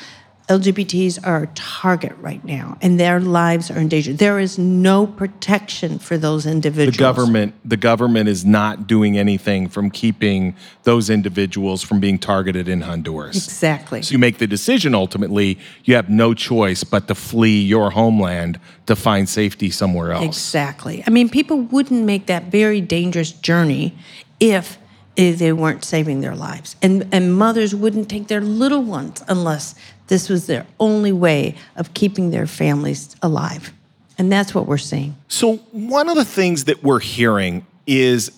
LGBTs 0.48 1.26
are 1.26 1.44
a 1.44 1.48
target 1.48 2.16
right 2.20 2.44
now, 2.46 2.78
and 2.80 3.00
their 3.00 3.20
lives 3.20 3.72
are 3.72 3.80
in 3.80 3.88
danger. 3.88 4.14
There 4.14 4.40
is 4.40 4.60
no 4.60 5.08
protection 5.08 5.98
for 5.98 6.20
those 6.20 6.46
individuals. 6.46 6.96
The 6.96 7.00
government, 7.00 7.56
the 7.66 7.78
government 7.78 8.30
is 8.30 8.46
not 8.46 8.86
doing 8.86 9.18
anything 9.18 9.68
from 9.68 9.90
keeping 9.90 10.56
those 10.84 11.10
individuals 11.10 11.82
from 11.82 12.00
being 12.00 12.20
targeted 12.20 12.68
in 12.68 12.82
Honduras. 12.82 13.36
Exactly. 13.36 14.04
So 14.04 14.12
you 14.12 14.20
make 14.20 14.38
the 14.38 14.46
decision 14.46 14.94
ultimately, 14.94 15.58
you 15.84 15.96
have 15.96 16.10
no 16.10 16.36
choice 16.36 16.84
but 16.84 17.08
to 17.08 17.16
flee 17.16 17.62
your 17.62 17.90
homeland 17.90 18.60
to 18.86 18.96
find 18.96 19.28
safety 19.28 19.72
somewhere 19.72 20.12
else. 20.12 20.26
Exactly. 20.26 21.04
I 21.08 21.10
mean, 21.10 21.28
people 21.28 21.62
wouldn't 21.62 22.04
make 22.04 22.28
that 22.28 22.46
very 22.46 22.82
dangerous 22.82 23.32
journey 23.32 23.98
if 24.40 24.78
if 25.16 25.40
they 25.40 25.54
weren't 25.54 25.84
saving 25.84 26.22
their 26.22 26.36
lives. 26.36 26.76
And, 26.82 27.08
and 27.12 27.36
mothers 27.36 27.74
wouldn't 27.74 28.10
take 28.10 28.28
their 28.28 28.42
little 28.42 28.84
ones 28.84 29.24
unless 29.28 29.76
this 30.08 30.30
was 30.30 30.48
their 30.48 30.66
only 30.80 31.12
way 31.12 31.56
of 31.76 31.94
keeping 31.94 32.32
their 32.32 32.48
families 32.48 33.16
alive. 33.22 33.74
And 34.18 34.32
that's 34.32 34.56
what 34.56 34.68
we're 34.68 34.78
seeing. 34.78 35.16
So, 35.28 35.58
one 35.72 36.08
of 36.08 36.16
the 36.16 36.26
things 36.26 36.66
that 36.66 36.84
we're 36.84 37.00
hearing 37.00 37.66
is 37.86 38.32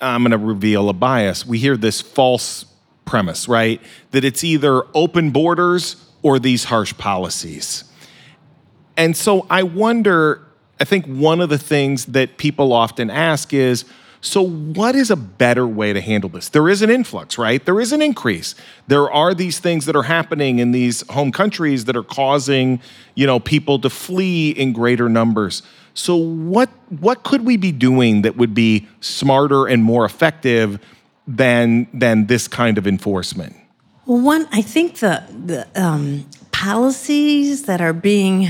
I'm 0.00 0.22
going 0.22 0.32
to 0.32 0.38
reveal 0.38 0.88
a 0.88 0.92
bias. 0.92 1.46
We 1.46 1.58
hear 1.58 1.76
this 1.76 2.00
false 2.00 2.66
premise, 3.04 3.48
right? 3.48 3.80
That 4.12 4.24
it's 4.24 4.44
either 4.44 4.82
open 4.94 5.30
borders 5.30 5.96
or 6.22 6.38
these 6.38 6.64
harsh 6.64 6.96
policies. 6.96 7.84
And 8.96 9.16
so 9.16 9.46
I 9.50 9.62
wonder, 9.62 10.46
I 10.80 10.84
think 10.84 11.06
one 11.06 11.40
of 11.40 11.48
the 11.48 11.58
things 11.58 12.06
that 12.06 12.36
people 12.36 12.72
often 12.72 13.10
ask 13.10 13.52
is, 13.52 13.84
so, 14.24 14.40
what 14.40 14.94
is 14.94 15.10
a 15.10 15.16
better 15.16 15.66
way 15.66 15.92
to 15.92 16.00
handle 16.00 16.30
this? 16.30 16.48
There 16.48 16.70
is 16.70 16.80
an 16.80 16.88
influx, 16.88 17.36
right? 17.36 17.62
There 17.62 17.78
is 17.78 17.92
an 17.92 18.00
increase. 18.00 18.54
There 18.86 19.12
are 19.12 19.34
these 19.34 19.58
things 19.58 19.84
that 19.84 19.94
are 19.94 20.04
happening 20.04 20.60
in 20.60 20.72
these 20.72 21.06
home 21.10 21.30
countries 21.30 21.84
that 21.84 21.94
are 21.94 22.02
causing, 22.02 22.80
you 23.14 23.26
know, 23.26 23.38
people 23.38 23.78
to 23.80 23.90
flee 23.90 24.48
in 24.48 24.72
greater 24.72 25.10
numbers. 25.10 25.62
So, 25.92 26.16
what 26.16 26.70
what 26.88 27.22
could 27.22 27.44
we 27.44 27.58
be 27.58 27.70
doing 27.70 28.22
that 28.22 28.38
would 28.38 28.54
be 28.54 28.88
smarter 29.02 29.66
and 29.66 29.84
more 29.84 30.06
effective 30.06 30.78
than 31.28 31.86
than 31.92 32.26
this 32.26 32.48
kind 32.48 32.78
of 32.78 32.86
enforcement? 32.86 33.54
Well, 34.06 34.22
one, 34.22 34.48
I 34.52 34.62
think 34.62 35.00
the 35.00 35.22
the 35.44 35.68
um, 35.78 36.24
policies 36.50 37.64
that 37.64 37.82
are 37.82 37.92
being 37.92 38.48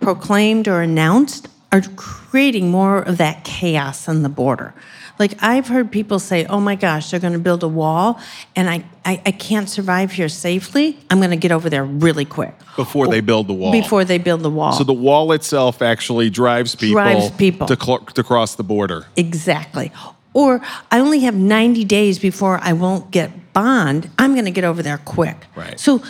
proclaimed 0.00 0.66
or 0.66 0.80
announced 0.80 1.46
are 1.72 1.82
creating 1.96 2.70
more 2.70 2.98
of 3.02 3.18
that 3.18 3.44
chaos 3.44 4.08
on 4.08 4.22
the 4.22 4.28
border. 4.28 4.72
Like 5.18 5.34
I've 5.42 5.68
heard 5.68 5.90
people 5.90 6.18
say, 6.18 6.44
"Oh 6.46 6.60
my 6.60 6.74
gosh, 6.74 7.10
they're 7.10 7.20
going 7.20 7.32
to 7.32 7.38
build 7.38 7.62
a 7.62 7.68
wall, 7.68 8.20
and 8.54 8.68
I, 8.68 8.84
I, 9.04 9.20
I 9.24 9.30
can't 9.32 9.68
survive 9.68 10.12
here 10.12 10.28
safely. 10.28 10.98
I'm 11.10 11.18
going 11.18 11.30
to 11.30 11.36
get 11.36 11.52
over 11.52 11.70
there 11.70 11.84
really 11.84 12.26
quick 12.26 12.54
Before 12.76 13.08
they 13.08 13.20
build 13.20 13.46
the 13.48 13.54
wall. 13.54 13.72
before 13.72 14.04
they 14.04 14.18
build 14.18 14.42
the 14.42 14.50
wall." 14.50 14.72
So 14.72 14.84
the 14.84 14.92
wall 14.92 15.32
itself 15.32 15.80
actually 15.80 16.28
drives 16.30 16.74
people, 16.74 17.00
Drives 17.00 17.30
people. 17.30 17.66
To, 17.66 17.76
cl- 17.82 18.00
to 18.00 18.22
cross 18.22 18.56
the 18.56 18.64
border. 18.64 19.06
exactly. 19.16 19.90
Or 20.34 20.60
I 20.90 21.00
only 21.00 21.20
have 21.20 21.34
90 21.34 21.84
days 21.86 22.18
before 22.18 22.60
I 22.62 22.74
won't 22.74 23.10
get 23.10 23.54
bond. 23.54 24.10
I'm 24.18 24.34
going 24.34 24.44
to 24.44 24.50
get 24.50 24.64
over 24.64 24.82
there 24.82 24.98
quick. 24.98 25.46
Right. 25.56 25.80
So 25.80 26.02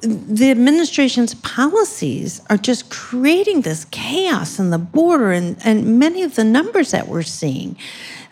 the 0.00 0.50
administration's 0.50 1.34
policies 1.34 2.40
are 2.48 2.56
just 2.56 2.90
creating 2.90 3.62
this 3.62 3.84
chaos 3.86 4.58
in 4.58 4.70
the 4.70 4.78
border 4.78 5.32
and, 5.32 5.56
and 5.64 5.98
many 5.98 6.22
of 6.22 6.36
the 6.36 6.44
numbers 6.44 6.92
that 6.92 7.08
we're 7.08 7.22
seeing. 7.22 7.76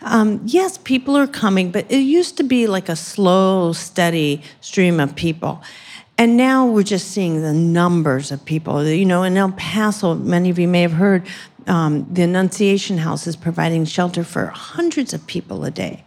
Um, 0.01 0.41
yes, 0.45 0.77
people 0.77 1.17
are 1.17 1.27
coming, 1.27 1.71
but 1.71 1.91
it 1.91 1.99
used 1.99 2.37
to 2.37 2.43
be 2.43 2.67
like 2.67 2.87
a 2.87 2.95
slow, 2.95 3.73
steady 3.73 4.41
stream 4.61 4.99
of 4.99 5.15
people. 5.15 5.61
And 6.17 6.37
now 6.37 6.65
we're 6.65 6.83
just 6.83 7.11
seeing 7.11 7.41
the 7.41 7.53
numbers 7.53 8.31
of 8.31 8.43
people. 8.45 8.85
You 8.87 9.05
know, 9.05 9.23
in 9.23 9.37
El 9.37 9.51
Paso, 9.51 10.15
many 10.15 10.49
of 10.49 10.57
you 10.57 10.67
may 10.67 10.81
have 10.81 10.93
heard 10.93 11.27
um, 11.67 12.07
the 12.11 12.23
Annunciation 12.23 12.97
House 12.97 13.27
is 13.27 13.35
providing 13.35 13.85
shelter 13.85 14.23
for 14.23 14.47
hundreds 14.47 15.13
of 15.13 15.25
people 15.27 15.65
a 15.65 15.71
day. 15.71 16.03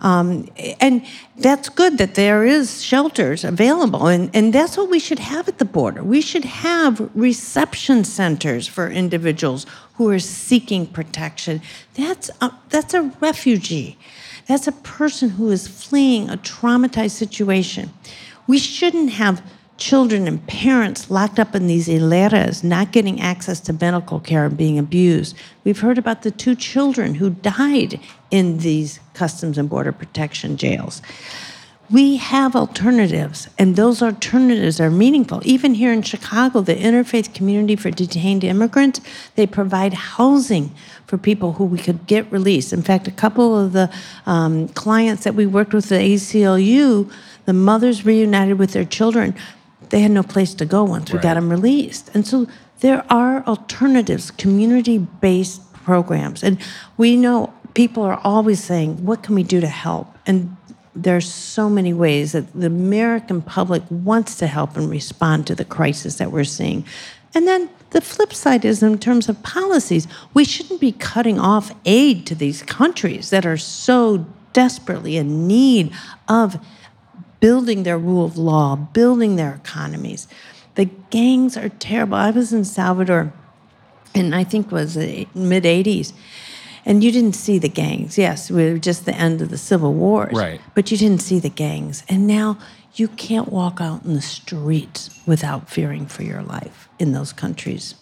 Um, 0.00 0.48
and 0.80 1.04
that's 1.36 1.68
good 1.68 1.98
that 1.98 2.14
there 2.14 2.44
is 2.44 2.82
shelters 2.82 3.44
available, 3.44 4.06
and, 4.06 4.30
and 4.34 4.52
that's 4.52 4.76
what 4.76 4.88
we 4.88 4.98
should 4.98 5.18
have 5.18 5.46
at 5.48 5.58
the 5.58 5.64
border. 5.64 6.02
We 6.02 6.20
should 6.20 6.44
have 6.44 7.10
reception 7.14 8.04
centers 8.04 8.66
for 8.66 8.88
individuals 8.88 9.66
who 9.94 10.08
are 10.08 10.18
seeking 10.18 10.86
protection. 10.86 11.60
That's 11.94 12.30
a, 12.40 12.52
that's 12.70 12.94
a 12.94 13.12
refugee. 13.20 13.98
That's 14.46 14.66
a 14.66 14.72
person 14.72 15.30
who 15.30 15.50
is 15.50 15.68
fleeing 15.68 16.30
a 16.30 16.36
traumatized 16.36 17.12
situation. 17.12 17.92
We 18.46 18.58
shouldn't 18.58 19.10
have 19.10 19.42
children 19.80 20.28
and 20.28 20.46
parents 20.46 21.10
locked 21.10 21.40
up 21.40 21.54
in 21.54 21.66
these 21.66 21.88
hieleras, 21.88 22.62
not 22.62 22.92
getting 22.92 23.20
access 23.20 23.58
to 23.60 23.72
medical 23.72 24.20
care 24.20 24.44
and 24.44 24.56
being 24.56 24.78
abused. 24.78 25.34
We've 25.64 25.80
heard 25.80 25.98
about 25.98 26.22
the 26.22 26.30
two 26.30 26.54
children 26.54 27.14
who 27.14 27.30
died 27.30 27.98
in 28.30 28.58
these 28.58 29.00
Customs 29.14 29.58
and 29.58 29.68
Border 29.68 29.92
Protection 29.92 30.56
jails. 30.56 31.02
We 31.90 32.18
have 32.18 32.54
alternatives, 32.54 33.48
and 33.58 33.74
those 33.74 34.00
alternatives 34.00 34.80
are 34.80 34.90
meaningful. 34.90 35.40
Even 35.44 35.74
here 35.74 35.92
in 35.92 36.02
Chicago, 36.02 36.60
the 36.60 36.76
Interfaith 36.76 37.34
Community 37.34 37.74
for 37.74 37.90
Detained 37.90 38.44
Immigrants, 38.44 39.00
they 39.34 39.44
provide 39.44 39.94
housing 39.94 40.72
for 41.06 41.18
people 41.18 41.54
who 41.54 41.64
we 41.64 41.78
could 41.78 42.06
get 42.06 42.30
released. 42.30 42.72
In 42.72 42.82
fact, 42.82 43.08
a 43.08 43.10
couple 43.10 43.58
of 43.58 43.72
the 43.72 43.90
um, 44.26 44.68
clients 44.68 45.24
that 45.24 45.34
we 45.34 45.46
worked 45.46 45.74
with 45.74 45.90
at 45.90 45.98
the 45.98 46.14
ACLU, 46.14 47.10
the 47.46 47.52
mothers 47.52 48.04
reunited 48.06 48.56
with 48.56 48.72
their 48.72 48.84
children 48.84 49.34
they 49.90 50.00
had 50.00 50.10
no 50.10 50.22
place 50.22 50.54
to 50.54 50.64
go 50.64 50.84
once 50.84 51.12
we 51.12 51.18
got 51.18 51.34
them 51.34 51.50
released. 51.50 52.10
And 52.14 52.26
so 52.26 52.46
there 52.80 53.04
are 53.10 53.44
alternatives, 53.46 54.30
community 54.30 54.98
based 54.98 55.72
programs. 55.72 56.42
And 56.42 56.58
we 56.96 57.16
know 57.16 57.52
people 57.74 58.02
are 58.02 58.20
always 58.24 58.62
saying, 58.62 59.04
what 59.04 59.22
can 59.22 59.34
we 59.34 59.42
do 59.42 59.60
to 59.60 59.68
help? 59.68 60.16
And 60.26 60.56
there's 60.94 61.32
so 61.32 61.68
many 61.68 61.92
ways 61.92 62.32
that 62.32 62.52
the 62.52 62.66
American 62.66 63.42
public 63.42 63.82
wants 63.90 64.36
to 64.36 64.46
help 64.46 64.76
and 64.76 64.90
respond 64.90 65.46
to 65.46 65.54
the 65.54 65.64
crisis 65.64 66.16
that 66.16 66.32
we're 66.32 66.44
seeing. 66.44 66.84
And 67.34 67.46
then 67.46 67.70
the 67.90 68.00
flip 68.00 68.34
side 68.34 68.64
is 68.64 68.82
in 68.82 68.98
terms 68.98 69.28
of 69.28 69.42
policies, 69.42 70.08
we 70.34 70.44
shouldn't 70.44 70.80
be 70.80 70.92
cutting 70.92 71.38
off 71.38 71.72
aid 71.84 72.26
to 72.26 72.34
these 72.34 72.62
countries 72.62 73.30
that 73.30 73.46
are 73.46 73.56
so 73.56 74.26
desperately 74.52 75.16
in 75.16 75.46
need 75.46 75.92
of 76.28 76.64
building 77.40 77.82
their 77.82 77.98
rule 77.98 78.24
of 78.24 78.36
law, 78.36 78.76
building 78.76 79.36
their 79.36 79.54
economies. 79.54 80.28
The 80.74 80.86
gangs 81.10 81.56
are 81.56 81.68
terrible. 81.68 82.14
I 82.14 82.30
was 82.30 82.52
in 82.52 82.64
Salvador, 82.64 83.32
and 84.14 84.34
I 84.34 84.44
think 84.44 84.66
it 84.66 84.72
was 84.72 84.96
mid 84.96 85.64
80s, 85.64 86.12
and 86.84 87.02
you 87.02 87.10
didn't 87.10 87.34
see 87.34 87.58
the 87.58 87.68
gangs. 87.68 88.16
Yes, 88.16 88.50
we 88.50 88.72
were 88.72 88.78
just 88.78 89.04
the 89.04 89.14
end 89.14 89.42
of 89.42 89.50
the 89.50 89.58
civil 89.58 89.92
wars. 89.92 90.32
Right. 90.32 90.60
But 90.74 90.90
you 90.90 90.96
didn't 90.96 91.22
see 91.22 91.38
the 91.38 91.50
gangs. 91.50 92.04
And 92.08 92.26
now 92.26 92.58
you 92.94 93.08
can't 93.08 93.48
walk 93.48 93.80
out 93.80 94.04
in 94.04 94.14
the 94.14 94.22
streets 94.22 95.20
without 95.26 95.68
fearing 95.68 96.06
for 96.06 96.22
your 96.22 96.42
life 96.42 96.88
in 96.98 97.12
those 97.12 97.32
countries. 97.32 97.94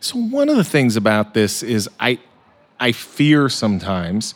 So 0.00 0.18
one 0.18 0.48
of 0.48 0.56
the 0.56 0.64
things 0.64 0.96
about 0.96 1.34
this 1.34 1.62
is 1.62 1.88
I 1.98 2.18
I 2.78 2.92
fear 2.92 3.48
sometimes 3.48 4.34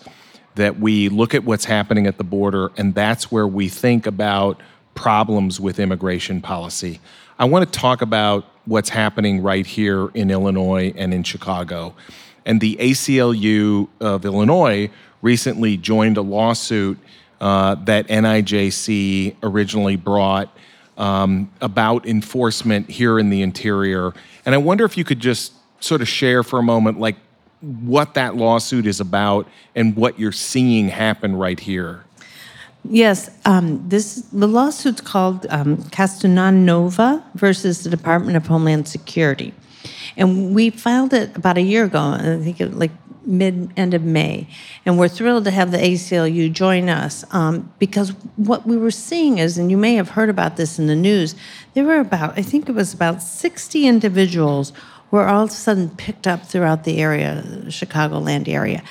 that 0.54 0.78
we 0.78 1.08
look 1.08 1.34
at 1.34 1.44
what's 1.44 1.64
happening 1.64 2.06
at 2.06 2.18
the 2.18 2.24
border 2.24 2.70
and 2.76 2.94
that's 2.94 3.30
where 3.30 3.46
we 3.46 3.68
think 3.68 4.06
about 4.06 4.60
problems 4.94 5.60
with 5.60 5.78
immigration 5.78 6.40
policy. 6.40 7.00
I 7.38 7.44
want 7.44 7.70
to 7.70 7.78
talk 7.78 8.02
about 8.02 8.44
what's 8.66 8.90
happening 8.90 9.42
right 9.42 9.66
here 9.66 10.08
in 10.08 10.30
Illinois 10.30 10.92
and 10.96 11.14
in 11.14 11.22
Chicago. 11.22 11.94
And 12.44 12.60
the 12.60 12.76
ACLU 12.76 13.88
of 14.00 14.24
Illinois 14.24 14.90
recently 15.22 15.76
joined 15.76 16.16
a 16.16 16.22
lawsuit 16.22 16.98
uh, 17.40 17.76
that 17.76 18.08
NIJC 18.08 19.36
originally 19.42 19.96
brought 19.96 20.54
um, 20.98 21.50
about 21.62 22.06
enforcement 22.06 22.90
here 22.90 23.18
in 23.18 23.30
the 23.30 23.40
interior. 23.40 24.12
And 24.44 24.54
I 24.54 24.58
wonder 24.58 24.84
if 24.84 24.98
you 24.98 25.04
could 25.04 25.20
just 25.20 25.54
sort 25.80 26.02
of 26.02 26.08
share 26.08 26.42
for 26.42 26.58
a 26.58 26.62
moment, 26.62 27.00
like 27.00 27.16
what 27.60 28.14
that 28.14 28.36
lawsuit 28.36 28.86
is 28.86 29.00
about 29.00 29.46
and 29.74 29.96
what 29.96 30.18
you're 30.18 30.32
seeing 30.32 30.88
happen 30.88 31.36
right 31.36 31.60
here. 31.60 32.04
Yes, 32.88 33.30
um, 33.44 33.86
this 33.88 34.22
the 34.32 34.48
lawsuit's 34.48 35.02
called 35.02 35.46
um, 35.50 35.76
Castanon 35.90 36.64
Nava 36.64 37.22
versus 37.34 37.84
the 37.84 37.90
Department 37.90 38.38
of 38.38 38.46
Homeland 38.46 38.88
Security, 38.88 39.52
and 40.16 40.54
we 40.54 40.70
filed 40.70 41.12
it 41.12 41.36
about 41.36 41.58
a 41.58 41.62
year 41.62 41.84
ago. 41.84 42.00
I 42.00 42.38
think 42.42 42.58
it, 42.58 42.72
like 42.72 42.92
mid 43.26 43.70
end 43.76 43.92
of 43.92 44.02
May, 44.02 44.48
and 44.86 44.98
we're 44.98 45.08
thrilled 45.08 45.44
to 45.44 45.50
have 45.50 45.72
the 45.72 45.76
ACLU 45.76 46.50
join 46.50 46.88
us 46.88 47.22
um, 47.34 47.70
because 47.78 48.14
what 48.36 48.66
we 48.66 48.78
were 48.78 48.90
seeing 48.90 49.36
is, 49.36 49.58
and 49.58 49.70
you 49.70 49.76
may 49.76 49.94
have 49.96 50.08
heard 50.08 50.30
about 50.30 50.56
this 50.56 50.78
in 50.78 50.86
the 50.86 50.96
news, 50.96 51.34
there 51.74 51.84
were 51.84 52.00
about 52.00 52.38
I 52.38 52.42
think 52.42 52.66
it 52.66 52.72
was 52.72 52.94
about 52.94 53.22
sixty 53.22 53.86
individuals 53.86 54.72
were 55.10 55.26
all 55.26 55.44
of 55.44 55.50
a 55.50 55.52
sudden 55.52 55.90
picked 55.90 56.26
up 56.26 56.46
throughout 56.46 56.84
the 56.84 56.98
area, 56.98 57.42
Chicagoland 57.66 58.48
area. 58.48 58.82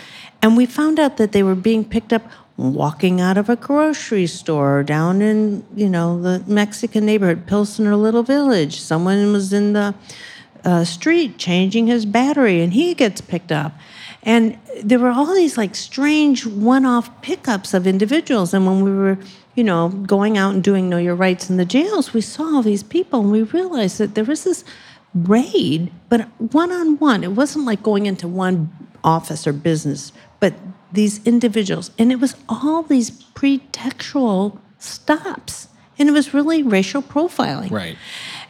And 0.41 0.55
we 0.55 0.65
found 0.65 0.99
out 0.99 1.17
that 1.17 1.31
they 1.31 1.43
were 1.43 1.55
being 1.55 1.83
picked 1.83 2.13
up 2.13 2.23
walking 2.57 3.21
out 3.21 3.37
of 3.37 3.49
a 3.49 3.55
grocery 3.55 4.27
store 4.27 4.83
down 4.83 5.21
in, 5.21 5.65
you 5.75 5.89
know, 5.89 6.21
the 6.21 6.43
Mexican 6.45 7.05
neighborhood, 7.05 7.47
Pilsen 7.47 7.91
Little 8.01 8.23
Village. 8.23 8.79
Someone 8.81 9.31
was 9.31 9.53
in 9.53 9.73
the 9.73 9.95
uh, 10.65 10.83
street 10.83 11.37
changing 11.37 11.87
his 11.87 12.05
battery 12.05 12.61
and 12.61 12.73
he 12.73 12.93
gets 12.93 13.21
picked 13.21 13.51
up. 13.51 13.73
And 14.23 14.57
there 14.83 14.99
were 14.99 15.09
all 15.09 15.33
these 15.33 15.57
like 15.57 15.75
strange 15.75 16.45
one 16.45 16.85
off 16.85 17.21
pickups 17.21 17.73
of 17.73 17.87
individuals. 17.87 18.53
And 18.53 18.65
when 18.65 18.83
we 18.83 18.91
were, 18.91 19.17
you 19.55 19.63
know, 19.63 19.89
going 19.89 20.37
out 20.37 20.53
and 20.53 20.63
doing 20.63 20.89
Know 20.89 20.97
Your 20.97 21.15
Rights 21.15 21.49
in 21.49 21.55
the 21.55 21.65
jails, 21.65 22.13
we 22.13 22.21
saw 22.21 22.55
all 22.55 22.61
these 22.61 22.83
people 22.83 23.21
and 23.21 23.31
we 23.31 23.43
realized 23.43 23.97
that 23.99 24.15
there 24.15 24.25
was 24.25 24.43
this 24.43 24.65
raid, 25.13 25.91
but 26.09 26.27
one 26.51 26.71
on 26.71 26.97
one. 26.97 27.23
It 27.23 27.31
wasn't 27.31 27.65
like 27.65 27.81
going 27.83 28.05
into 28.05 28.27
one 28.27 28.71
office 29.03 29.47
or 29.47 29.53
business, 29.53 30.11
but 30.39 30.53
these 30.91 31.25
individuals. 31.25 31.91
And 31.97 32.11
it 32.11 32.19
was 32.19 32.35
all 32.47 32.83
these 32.83 33.11
pretextual 33.11 34.59
stops. 34.77 35.67
And 35.97 36.07
it 36.07 36.11
was 36.11 36.33
really 36.33 36.63
racial 36.63 37.01
profiling. 37.01 37.71
Right. 37.71 37.97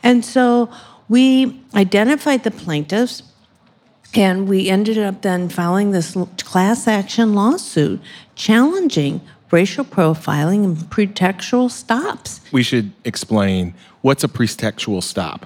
And 0.03 0.23
so 0.23 0.71
we 1.07 1.61
identified 1.73 2.43
the 2.43 2.51
plaintiffs 2.51 3.23
and 4.13 4.47
we 4.47 4.69
ended 4.69 4.97
up 4.97 5.21
then 5.21 5.49
filing 5.49 5.91
this 5.91 6.15
class 6.43 6.87
action 6.87 7.33
lawsuit 7.33 8.01
challenging 8.35 9.21
racial 9.51 9.83
profiling 9.83 10.63
and 10.63 10.77
pretextual 10.77 11.69
stops. 11.69 12.41
We 12.51 12.63
should 12.63 12.91
explain 13.03 13.73
what's 14.01 14.23
a 14.23 14.27
pretextual 14.27 15.01
stop 15.01 15.45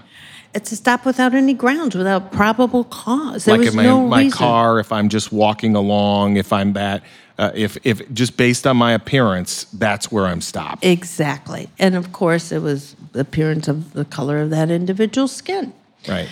it's 0.54 0.72
a 0.72 0.76
stop 0.76 1.06
without 1.06 1.34
any 1.34 1.54
grounds, 1.54 1.96
without 1.96 2.32
probable 2.32 2.84
cause. 2.86 3.46
There 3.46 3.56
like 3.58 3.66
was 3.66 3.70
in 3.70 3.78
my, 3.78 3.84
no 3.84 4.08
my 4.08 4.24
reason. 4.24 4.38
car, 4.38 4.80
if 4.80 4.92
I'm 4.92 5.10
just 5.10 5.32
walking 5.32 5.76
along, 5.76 6.38
if 6.38 6.54
I'm 6.54 6.74
that, 6.74 7.04
uh, 7.38 7.52
if 7.56 7.78
if 7.84 8.12
just 8.14 8.38
based 8.38 8.68
on 8.68 8.78
my 8.78 8.94
appearance, 8.94 9.66
that's 9.66 10.12
where 10.12 10.26
I'm 10.26 10.42
stopped. 10.42 10.86
Exactly, 10.86 11.70
and 11.80 11.96
of 11.96 12.14
course, 12.14 12.52
it 12.52 12.62
was 12.62 12.96
the 13.14 13.22
appearance 13.22 13.68
of 13.68 13.94
the 13.94 14.06
color 14.06 14.40
of 14.40 14.50
that 14.52 14.70
individual's 14.70 15.32
skin. 15.32 15.74
Right. 16.08 16.30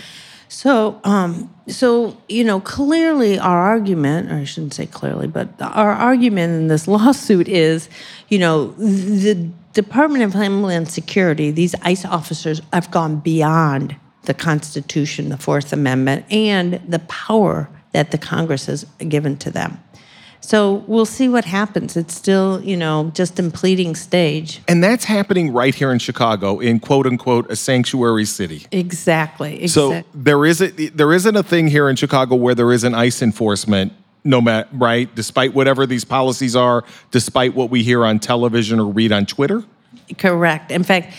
So, 0.47 0.99
um, 1.05 1.49
so 1.67 2.17
you 2.27 2.43
know, 2.43 2.59
clearly 2.59 3.39
our 3.39 3.61
argument, 3.61 4.31
or 4.31 4.35
I 4.35 4.43
shouldn't 4.43 4.73
say 4.73 4.85
clearly, 4.85 5.27
but 5.27 5.49
our 5.61 5.93
argument 5.93 6.53
in 6.53 6.67
this 6.67 6.87
lawsuit 6.89 7.47
is, 7.47 7.89
you 8.29 8.37
know, 8.37 8.67
the 8.73 9.49
Department 9.73 10.23
of 10.25 10.33
Homeland 10.33 10.89
Security, 10.89 11.49
these 11.49 11.73
ICE 11.81 12.03
officers 12.05 12.61
have 12.73 12.91
gone 12.91 13.19
beyond 13.19 13.95
the 14.23 14.33
Constitution, 14.33 15.29
the 15.29 15.37
Fourth 15.37 15.73
Amendment, 15.73 16.25
and 16.31 16.81
the 16.87 16.99
power 16.99 17.69
that 17.91 18.11
the 18.11 18.17
Congress 18.17 18.67
has 18.67 18.85
given 18.99 19.37
to 19.37 19.51
them. 19.51 19.79
So 20.41 20.83
we'll 20.87 21.05
see 21.05 21.29
what 21.29 21.45
happens. 21.45 21.95
It's 21.95 22.15
still, 22.15 22.61
you 22.63 22.75
know, 22.75 23.11
just 23.13 23.37
in 23.37 23.51
pleading 23.51 23.95
stage. 23.95 24.59
And 24.67 24.83
that's 24.83 25.05
happening 25.05 25.53
right 25.53 25.73
here 25.73 25.91
in 25.91 25.99
Chicago, 25.99 26.59
in 26.59 26.79
quote 26.79 27.05
unquote 27.05 27.49
a 27.51 27.55
sanctuary 27.55 28.25
city. 28.25 28.65
Exactly. 28.71 29.67
So 29.67 30.03
there 30.15 30.45
isn't 30.45 30.97
there 30.97 31.13
isn't 31.13 31.35
a 31.35 31.43
thing 31.43 31.67
here 31.67 31.87
in 31.89 31.95
Chicago 31.95 32.35
where 32.35 32.55
there 32.55 32.71
isn't 32.71 32.95
ICE 32.95 33.21
enforcement, 33.21 33.93
no 34.23 34.41
matter 34.41 34.67
right, 34.73 35.13
despite 35.13 35.53
whatever 35.53 35.85
these 35.85 36.03
policies 36.03 36.55
are, 36.55 36.83
despite 37.11 37.53
what 37.53 37.69
we 37.69 37.83
hear 37.83 38.03
on 38.03 38.17
television 38.17 38.79
or 38.79 38.87
read 38.87 39.11
on 39.11 39.27
Twitter. 39.27 39.63
Correct. 40.17 40.71
In 40.71 40.83
fact, 40.83 41.13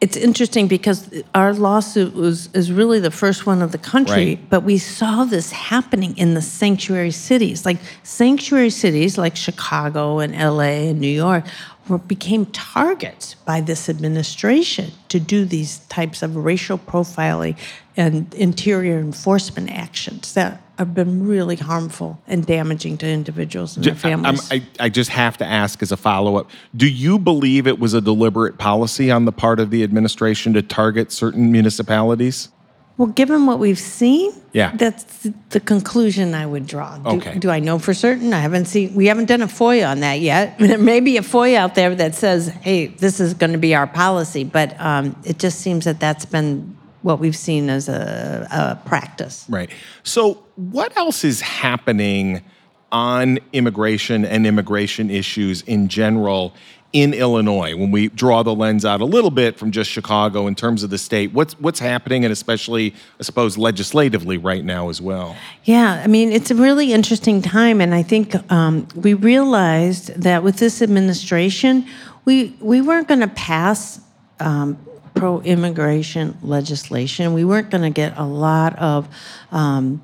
it's 0.00 0.16
interesting 0.16 0.68
because 0.68 1.10
our 1.34 1.52
lawsuit 1.52 2.14
was 2.14 2.48
is 2.54 2.70
really 2.70 3.00
the 3.00 3.10
first 3.10 3.46
one 3.46 3.62
of 3.62 3.72
the 3.72 3.78
country, 3.78 4.14
Right. 4.36 4.50
but 4.50 4.62
we 4.62 4.78
saw 4.78 5.24
this 5.24 5.50
happening 5.50 6.16
in 6.16 6.34
the 6.34 6.42
sanctuary 6.42 7.10
cities, 7.10 7.66
like 7.66 7.78
sanctuary 8.04 8.70
cities 8.70 9.18
like 9.18 9.34
Chicago 9.36 10.20
and 10.20 10.32
LA 10.34 10.88
and 10.90 11.00
New 11.00 11.08
York. 11.08 11.44
Were, 11.88 11.96
became 11.96 12.44
targets 12.46 13.32
by 13.46 13.62
this 13.62 13.88
administration 13.88 14.92
to 15.08 15.18
do 15.18 15.46
these 15.46 15.78
types 15.88 16.22
of 16.22 16.36
racial 16.36 16.76
profiling 16.76 17.56
and 17.96 18.32
interior 18.34 18.98
enforcement 18.98 19.70
actions 19.70 20.34
that 20.34 20.60
have 20.78 20.94
been 20.94 21.26
really 21.26 21.56
harmful 21.56 22.20
and 22.28 22.46
damaging 22.46 22.96
to 22.98 23.06
individuals 23.08 23.76
and 23.76 23.84
their 23.84 23.94
families. 23.96 24.50
I, 24.50 24.62
I 24.78 24.88
just 24.88 25.10
have 25.10 25.36
to 25.38 25.44
ask 25.44 25.82
as 25.82 25.90
a 25.92 25.96
follow 25.96 26.36
up 26.36 26.50
do 26.76 26.88
you 26.88 27.18
believe 27.18 27.66
it 27.66 27.78
was 27.80 27.94
a 27.94 28.00
deliberate 28.00 28.58
policy 28.58 29.10
on 29.10 29.24
the 29.24 29.32
part 29.32 29.58
of 29.60 29.70
the 29.70 29.82
administration 29.82 30.52
to 30.54 30.62
target 30.62 31.10
certain 31.10 31.50
municipalities? 31.50 32.48
Well, 32.96 33.08
given 33.08 33.46
what 33.46 33.60
we've 33.60 33.78
seen, 33.78 34.32
Yeah. 34.52 34.72
that's 34.74 35.04
the, 35.22 35.32
the 35.50 35.60
conclusion 35.60 36.34
I 36.34 36.46
would 36.46 36.66
draw. 36.66 36.98
Do, 36.98 37.10
Okay. 37.10 37.38
do 37.38 37.48
I 37.48 37.60
know 37.60 37.78
for 37.78 37.94
certain? 37.94 38.32
I 38.32 38.40
haven't 38.40 38.64
seen. 38.66 38.92
We 38.94 39.06
haven't 39.06 39.26
done 39.26 39.40
a 39.42 39.46
FOIA 39.46 39.88
on 39.88 40.00
that 40.00 40.20
yet. 40.20 40.58
There 40.68 40.78
may 40.78 40.98
be 40.98 41.16
a 41.16 41.22
FOIA 41.22 41.56
out 41.56 41.76
there 41.76 41.94
that 41.94 42.16
says, 42.16 42.48
"Hey, 42.48 42.88
this 42.88 43.20
is 43.20 43.34
going 43.34 43.52
to 43.52 43.58
be 43.58 43.72
our 43.76 43.86
policy," 43.86 44.42
but 44.42 44.74
um, 44.80 45.14
it 45.24 45.38
just 45.38 45.60
seems 45.60 45.84
that 45.84 46.00
that's 46.00 46.24
been 46.24 46.76
what 47.02 47.20
we've 47.20 47.36
seen 47.36 47.70
as 47.70 47.88
a, 47.88 48.48
a 48.82 48.88
practice. 48.88 49.46
Right. 49.48 49.70
So, 50.02 50.42
what 50.58 50.96
else 50.96 51.22
is 51.22 51.40
happening 51.40 52.42
on 52.90 53.38
immigration 53.52 54.24
and 54.24 54.44
immigration 54.44 55.08
issues 55.08 55.62
in 55.62 55.86
general 55.86 56.52
in 56.92 57.14
Illinois 57.14 57.76
when 57.76 57.92
we 57.92 58.08
draw 58.08 58.42
the 58.42 58.52
lens 58.52 58.84
out 58.84 59.00
a 59.00 59.04
little 59.04 59.30
bit 59.30 59.56
from 59.56 59.70
just 59.70 59.88
Chicago 59.88 60.48
in 60.48 60.56
terms 60.56 60.82
of 60.82 60.90
the 60.90 60.98
state? 60.98 61.32
What's 61.32 61.52
what's 61.60 61.78
happening 61.78 62.24
and 62.24 62.32
especially 62.32 62.92
I 63.20 63.22
suppose 63.22 63.56
legislatively 63.56 64.36
right 64.36 64.64
now 64.64 64.88
as 64.88 65.00
well? 65.00 65.36
Yeah, 65.62 66.02
I 66.02 66.08
mean, 66.08 66.32
it's 66.32 66.50
a 66.50 66.56
really 66.56 66.92
interesting 66.92 67.40
time, 67.40 67.80
and 67.80 67.94
I 67.94 68.02
think 68.02 68.34
um, 68.50 68.88
we 68.96 69.14
realized 69.14 70.08
that 70.20 70.42
with 70.42 70.56
this 70.56 70.82
administration, 70.82 71.86
we 72.24 72.56
we 72.58 72.80
weren't 72.80 73.06
going 73.06 73.20
to 73.20 73.28
pass 73.28 74.00
um, 74.40 74.76
pro-immigration 75.14 76.36
legislation. 76.42 77.32
We 77.32 77.44
weren't 77.44 77.70
going 77.70 77.82
to 77.82 77.90
get 77.90 78.18
a 78.18 78.24
lot 78.24 78.76
of 78.78 79.08
um, 79.52 80.02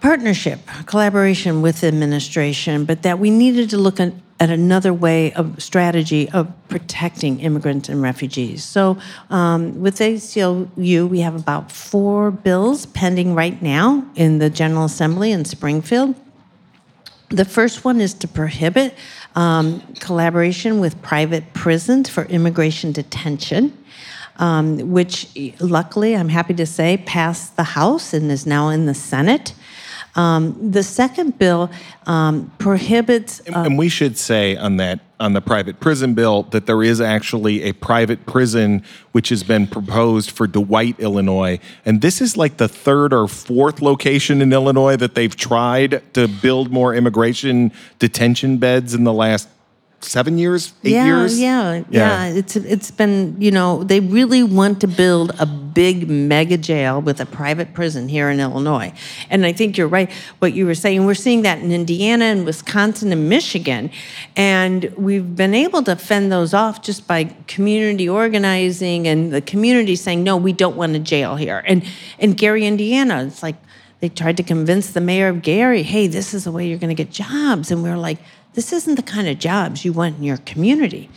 partnership, 0.00 0.60
collaboration 0.86 1.62
with 1.62 1.82
the 1.82 1.88
administration, 1.88 2.84
but 2.84 3.02
that 3.02 3.18
we 3.18 3.30
needed 3.30 3.70
to 3.70 3.76
look 3.76 4.00
at, 4.00 4.12
at 4.38 4.50
another 4.50 4.94
way 4.94 5.32
of 5.34 5.62
strategy 5.62 6.28
of 6.30 6.50
protecting 6.68 7.40
immigrants 7.40 7.88
and 7.88 8.00
refugees. 8.00 8.64
So, 8.64 8.96
um, 9.28 9.80
with 9.80 9.98
ACLU, 9.98 11.08
we 11.08 11.20
have 11.20 11.34
about 11.34 11.70
four 11.70 12.30
bills 12.30 12.86
pending 12.86 13.34
right 13.34 13.60
now 13.60 14.06
in 14.14 14.38
the 14.38 14.48
General 14.48 14.86
Assembly 14.86 15.32
in 15.32 15.44
Springfield. 15.44 16.14
The 17.28 17.44
first 17.44 17.84
one 17.84 18.00
is 18.00 18.14
to 18.14 18.28
prohibit 18.28 18.94
um, 19.36 19.80
collaboration 20.00 20.80
with 20.80 21.00
private 21.02 21.52
prisons 21.52 22.08
for 22.08 22.24
immigration 22.24 22.90
detention, 22.90 23.76
um, 24.38 24.90
which 24.90 25.28
luckily, 25.60 26.16
I'm 26.16 26.30
happy 26.30 26.54
to 26.54 26.66
say, 26.66 26.96
passed 27.06 27.56
the 27.56 27.62
House 27.62 28.12
and 28.12 28.32
is 28.32 28.46
now 28.46 28.70
in 28.70 28.86
the 28.86 28.94
Senate. 28.94 29.54
Um, 30.16 30.70
the 30.70 30.82
second 30.82 31.38
bill 31.38 31.70
um, 32.06 32.52
prohibits. 32.58 33.40
uh, 33.48 33.62
and 33.62 33.78
we 33.78 33.88
should 33.88 34.18
say 34.18 34.56
on 34.56 34.76
that 34.78 35.00
on 35.20 35.34
the 35.34 35.40
private 35.40 35.78
prison 35.80 36.14
bill 36.14 36.44
that 36.44 36.64
there 36.64 36.82
is 36.82 36.98
actually 36.98 37.62
a 37.64 37.72
private 37.72 38.24
prison 38.24 38.82
which 39.12 39.28
has 39.28 39.42
been 39.42 39.66
proposed 39.66 40.30
for 40.30 40.46
Dwight, 40.46 40.98
Illinois, 40.98 41.60
and 41.84 42.00
this 42.00 42.22
is 42.22 42.38
like 42.38 42.56
the 42.56 42.68
third 42.68 43.12
or 43.12 43.28
fourth 43.28 43.82
location 43.82 44.40
in 44.40 44.52
Illinois 44.52 44.96
that 44.96 45.14
they've 45.14 45.36
tried 45.36 46.02
to 46.14 46.26
build 46.26 46.72
more 46.72 46.94
immigration 46.94 47.70
detention 47.98 48.56
beds 48.56 48.94
in 48.94 49.04
the 49.04 49.12
last 49.12 49.48
seven 50.00 50.38
years, 50.38 50.72
eight 50.84 50.92
yeah, 50.92 51.04
years. 51.06 51.40
Yeah, 51.40 51.84
yeah, 51.90 52.26
It's 52.26 52.56
it's 52.56 52.90
been 52.90 53.36
you 53.38 53.50
know 53.50 53.84
they 53.84 54.00
really 54.00 54.42
want 54.42 54.80
to 54.80 54.88
build 54.88 55.32
a 55.38 55.46
big 55.46 56.08
mega 56.08 56.56
jail 56.56 57.00
with 57.00 57.20
a 57.20 57.26
private 57.26 57.74
prison 57.74 58.08
here 58.08 58.30
in 58.30 58.40
Illinois, 58.40 58.92
and 59.28 59.44
I 59.44 59.52
think 59.52 59.76
you're 59.76 59.88
right. 59.88 60.10
What 60.38 60.52
you 60.54 60.66
were 60.66 60.74
saying, 60.74 61.04
we're 61.06 61.14
seeing 61.14 61.42
that 61.42 61.58
in 61.58 61.72
Indiana 61.72 62.26
and 62.26 62.44
Wisconsin 62.44 63.12
and 63.12 63.28
Michigan, 63.28 63.90
and 64.36 64.92
we've 64.96 65.36
been 65.36 65.54
able 65.54 65.82
to 65.84 65.96
fend 65.96 66.32
those 66.32 66.54
off 66.54 66.82
just 66.82 67.06
by 67.06 67.24
community 67.46 68.08
organizing 68.08 69.06
and 69.06 69.32
the 69.32 69.40
community 69.40 69.96
saying 69.96 70.22
no, 70.22 70.36
we 70.36 70.52
don't 70.52 70.76
want 70.76 70.96
a 70.96 70.98
jail 70.98 71.36
here. 71.36 71.62
And 71.66 71.84
in 72.18 72.32
Gary, 72.32 72.66
Indiana, 72.66 73.24
it's 73.24 73.42
like 73.42 73.56
they 74.00 74.08
tried 74.08 74.36
to 74.38 74.42
convince 74.42 74.92
the 74.92 75.00
mayor 75.00 75.28
of 75.28 75.42
Gary, 75.42 75.82
hey, 75.82 76.06
this 76.06 76.34
is 76.34 76.44
the 76.44 76.52
way 76.52 76.66
you're 76.66 76.78
going 76.78 76.94
to 76.94 77.02
get 77.04 77.10
jobs, 77.12 77.70
and 77.70 77.82
we 77.82 77.90
are 77.90 77.98
like 77.98 78.18
this 78.54 78.72
isn't 78.72 78.96
the 78.96 79.02
kind 79.02 79.28
of 79.28 79.38
jobs 79.38 79.84
you 79.84 79.92
want 79.92 80.16
in 80.16 80.24
your 80.24 80.38
community. 80.38 81.08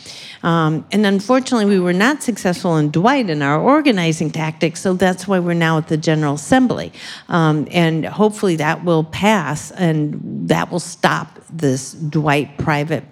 Um, 0.43 0.85
and 0.91 1.05
unfortunately, 1.05 1.65
we 1.65 1.79
were 1.79 1.93
not 1.93 2.21
successful 2.21 2.77
in 2.77 2.91
Dwight 2.91 3.29
in 3.29 3.41
our 3.41 3.59
organizing 3.59 4.29
tactics, 4.29 4.81
so 4.81 4.93
that's 4.93 5.27
why 5.27 5.39
we're 5.39 5.55
now 5.55 5.79
at 5.79 5.87
the 5.87 5.97
General 5.97 6.35
Assembly. 6.35 6.91
Um, 7.29 7.67
and 7.71 8.05
hopefully 8.05 8.55
that 8.57 8.83
will 8.83 9.03
pass 9.05 9.71
and 9.71 10.47
that 10.47 10.71
will 10.71 10.79
stop 10.79 11.39
this 11.49 11.93
Dwight 11.93 12.57
private 12.59 13.03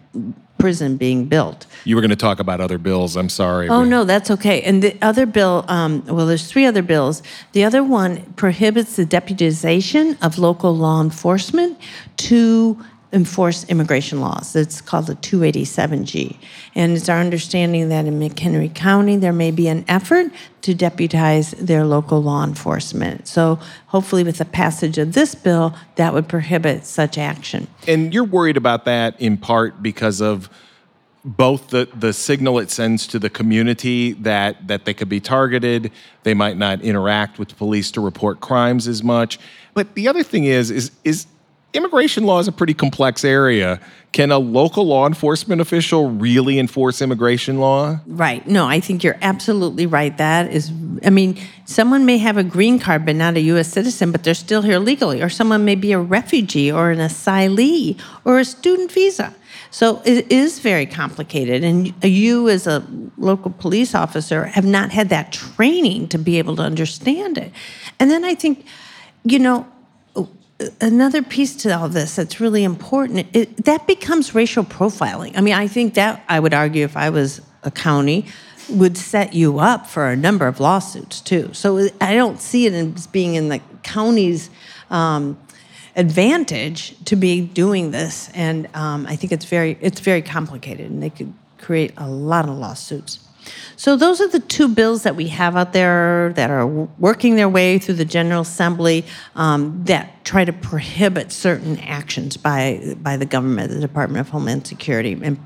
prison 0.62 0.95
being 0.95 1.26
built. 1.26 1.65
You 1.86 1.95
were 1.95 2.02
going 2.02 2.12
to 2.12 2.15
talk 2.15 2.39
about 2.39 2.62
other 2.62 2.78
bills. 2.78 3.15
I'm 3.17 3.30
sorry. 3.30 3.67
Oh, 3.67 3.84
no, 3.84 4.04
that's 4.04 4.30
okay. 4.32 4.62
And 4.62 4.84
the 4.84 4.95
other 5.02 5.26
bill, 5.26 5.65
um, 5.67 6.06
well, 6.06 6.26
there's 6.28 6.47
three 6.47 6.65
other 6.65 6.84
bills. 6.84 7.24
The 7.54 7.63
other 7.63 7.84
one 7.84 8.21
prohibits 8.34 8.95
the 8.95 9.06
deputization 9.06 10.17
of 10.21 10.38
local 10.38 10.76
law 10.76 11.02
enforcement 11.02 11.80
to 12.17 12.80
enforce 13.13 13.65
immigration 13.65 14.21
laws. 14.21 14.56
It's 14.56 14.80
called 14.80 15.08
the 15.08 15.15
287G. 15.15 16.38
And 16.76 16.93
it's 16.93 17.10
our 17.10 17.19
understanding 17.19 17.89
that 17.89 18.06
in 18.06 18.19
McHenry 18.19 18.74
County, 18.74 19.17
there 19.17 19.34
may 19.34 19.52
be 19.52 19.67
an 19.67 19.84
effort 19.88 20.32
to 20.62 20.74
deputize 20.74 21.52
their 21.52 21.84
local 21.84 22.21
law 22.24 22.43
enforcement. 22.43 23.28
So 23.28 23.60
hopefully, 23.88 24.24
with 24.24 24.38
the 24.38 24.45
passage 24.45 24.97
of 24.97 25.13
this 25.13 25.36
bill, 25.36 25.76
that 25.95 26.13
would 26.13 26.30
prohibit 26.30 26.86
such 26.86 27.17
action. 27.17 27.67
And 27.88 28.13
you're 28.13 28.24
worried 28.24 28.58
about 28.58 28.86
that 28.86 29.19
in 29.19 29.38
part 29.38 29.84
because 29.84 30.21
of 30.21 30.50
both 31.24 31.67
the, 31.67 31.88
the 31.93 32.13
signal 32.13 32.58
it 32.60 32.71
sends 32.71 33.06
to 33.08 33.19
the 33.19 33.30
community 33.30 34.13
that, 34.13 34.67
that 34.67 34.86
they 34.86 34.93
could 34.93 35.10
be 35.10 35.19
targeted, 35.19 35.91
they 36.24 36.34
might 36.34 36.58
not 36.58 36.82
interact 36.82 37.38
with 37.38 37.50
the 37.50 37.56
police 37.56 37.91
to 37.91 38.02
report 38.02 38.39
crimes 38.39 38.88
as 38.88 39.04
much. 39.04 39.38
But 39.74 39.93
the 39.93 40.08
other 40.08 40.24
thing 40.24 40.45
is, 40.45 40.71
is, 40.71 40.91
is 41.04 41.28
immigration 41.73 42.25
law 42.25 42.39
is 42.39 42.47
a 42.47 42.51
pretty 42.51 42.73
complex 42.73 43.23
area. 43.23 43.79
Can 44.12 44.31
a 44.31 44.39
local 44.39 44.86
law 44.86 45.07
enforcement 45.07 45.62
official 45.62 46.10
really 46.10 46.60
enforce 46.60 47.01
immigration 47.01 47.60
law? 47.60 47.99
Right. 48.05 48.45
No, 48.45 48.67
I 48.67 48.81
think 48.81 49.03
you're 49.03 49.17
absolutely 49.21 49.86
right. 49.86 50.17
That 50.17 50.51
is, 50.51 50.69
I 51.05 51.10
mean, 51.10 51.39
someone 51.65 52.05
may 52.05 52.17
have 52.17 52.36
a 52.36 52.43
green 52.43 52.77
card 52.77 53.05
but 53.05 53.15
not 53.15 53.38
a 53.38 53.41
U.S. 53.41 53.69
citizen, 53.69 54.12
but 54.12 54.23
they're 54.23 54.34
still 54.34 54.62
here 54.62 54.79
legally, 54.79 55.21
or 55.21 55.29
someone 55.29 55.63
may 55.63 55.75
be 55.75 55.93
a 55.93 55.99
refugee 55.99 56.71
or 56.71 56.91
an 56.91 56.99
asylee 56.99 57.97
or 58.25 58.39
a 58.39 58.45
student 58.45 58.91
visa. 58.91 59.34
So 59.69 60.01
it 60.03 60.29
is 60.29 60.60
very 60.60 60.86
complicated. 60.86 61.63
And 61.63 61.93
you, 62.03 62.49
as 62.49 62.67
a 62.67 62.86
local 63.17 63.51
police 63.51 63.95
officer, 63.95 64.45
have 64.45 64.65
not 64.65 64.91
had 64.91 65.07
that 65.10 65.31
training 65.31 66.10
to 66.10 66.17
be 66.17 66.38
able 66.38 66.57
to 66.57 66.62
understand 66.62 67.38
it. 67.38 67.53
And 67.97 68.12
then 68.12 68.25
I 68.25 68.36
think, 68.36 68.65
you 69.23 69.39
know, 69.39 69.65
another 70.80 71.21
piece 71.21 71.56
to 71.56 71.78
all 71.78 71.89
this 71.89 72.15
that's 72.15 72.39
really 72.39 72.63
important 72.63 73.28
it, 73.34 73.65
that 73.65 73.88
becomes 73.88 74.36
racial 74.36 74.63
profiling. 74.63 75.38
I 75.38 75.41
mean 75.41 75.54
i 75.54 75.67
think 75.67 75.93
that 75.95 76.24
i 76.30 76.39
would 76.39 76.54
argue 76.54 76.84
if 76.84 76.97
i 76.97 77.10
was 77.10 77.41
a 77.63 77.71
county 77.71 78.26
would 78.69 78.97
set 78.97 79.34
you 79.34 79.60
up 79.60 79.88
for 79.88 80.10
a 80.10 80.15
number 80.15 80.47
of 80.47 80.60
lawsuits 80.60 81.21
too. 81.21 81.54
So 81.54 81.89
i 82.00 82.13
don't 82.13 82.39
see 82.39 82.65
it 82.65 82.74
as 82.74 83.08
being 83.08 83.36
in 83.36 83.50
the 83.50 83.62
county's 83.84 84.50
um, 84.89 85.38
advantage 85.95 86.95
to 87.06 87.15
be 87.15 87.41
doing 87.41 87.91
this 87.91 88.30
and 88.34 88.67
um, 88.76 89.06
i 89.08 89.15
think 89.15 89.34
it's 89.34 89.45
very 89.45 89.78
it's 89.82 90.00
very 90.00 90.21
complicated 90.21 90.89
and 90.89 91.04
they 91.04 91.10
could 91.10 91.34
create 91.58 91.91
a 91.97 92.08
lot 92.08 92.47
of 92.47 92.58
lawsuits 92.58 93.19
so 93.75 93.95
those 93.95 94.21
are 94.21 94.27
the 94.27 94.39
two 94.39 94.67
bills 94.67 95.04
that 95.04 95.15
we 95.15 95.27
have 95.30 95.56
out 95.56 95.73
there 95.73 96.34
that 96.34 96.51
are 96.51 96.67
working 96.67 97.36
their 97.36 97.49
way 97.49 97.80
through 97.80 97.95
the 97.95 98.06
General 98.06 98.41
Assembly 98.41 99.06
um, 99.36 99.84
that 99.86 100.23
try 100.23 100.45
to 100.45 100.54
prohibit 100.54 101.32
certain 101.32 101.80
actions 101.80 102.38
by 102.38 102.95
by 103.01 103.17
the 103.17 103.25
government, 103.25 103.71
the 103.71 103.80
Department 103.80 104.21
of 104.21 104.30
Homeland 104.30 104.67
Security. 104.67 105.19
And 105.21 105.39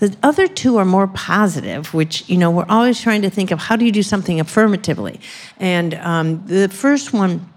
the 0.00 0.16
other 0.24 0.48
two 0.48 0.78
are 0.78 0.84
more 0.84 1.06
positive, 1.06 1.94
which 1.94 2.28
you 2.28 2.36
know 2.36 2.50
we're 2.50 2.66
always 2.68 3.00
trying 3.00 3.22
to 3.22 3.30
think 3.30 3.52
of 3.52 3.60
how 3.60 3.76
do 3.76 3.84
you 3.84 3.92
do 3.92 4.02
something 4.02 4.40
affirmatively. 4.40 5.20
And 5.58 5.94
um, 5.94 6.44
the 6.46 6.68
first 6.68 7.12
one 7.12 7.51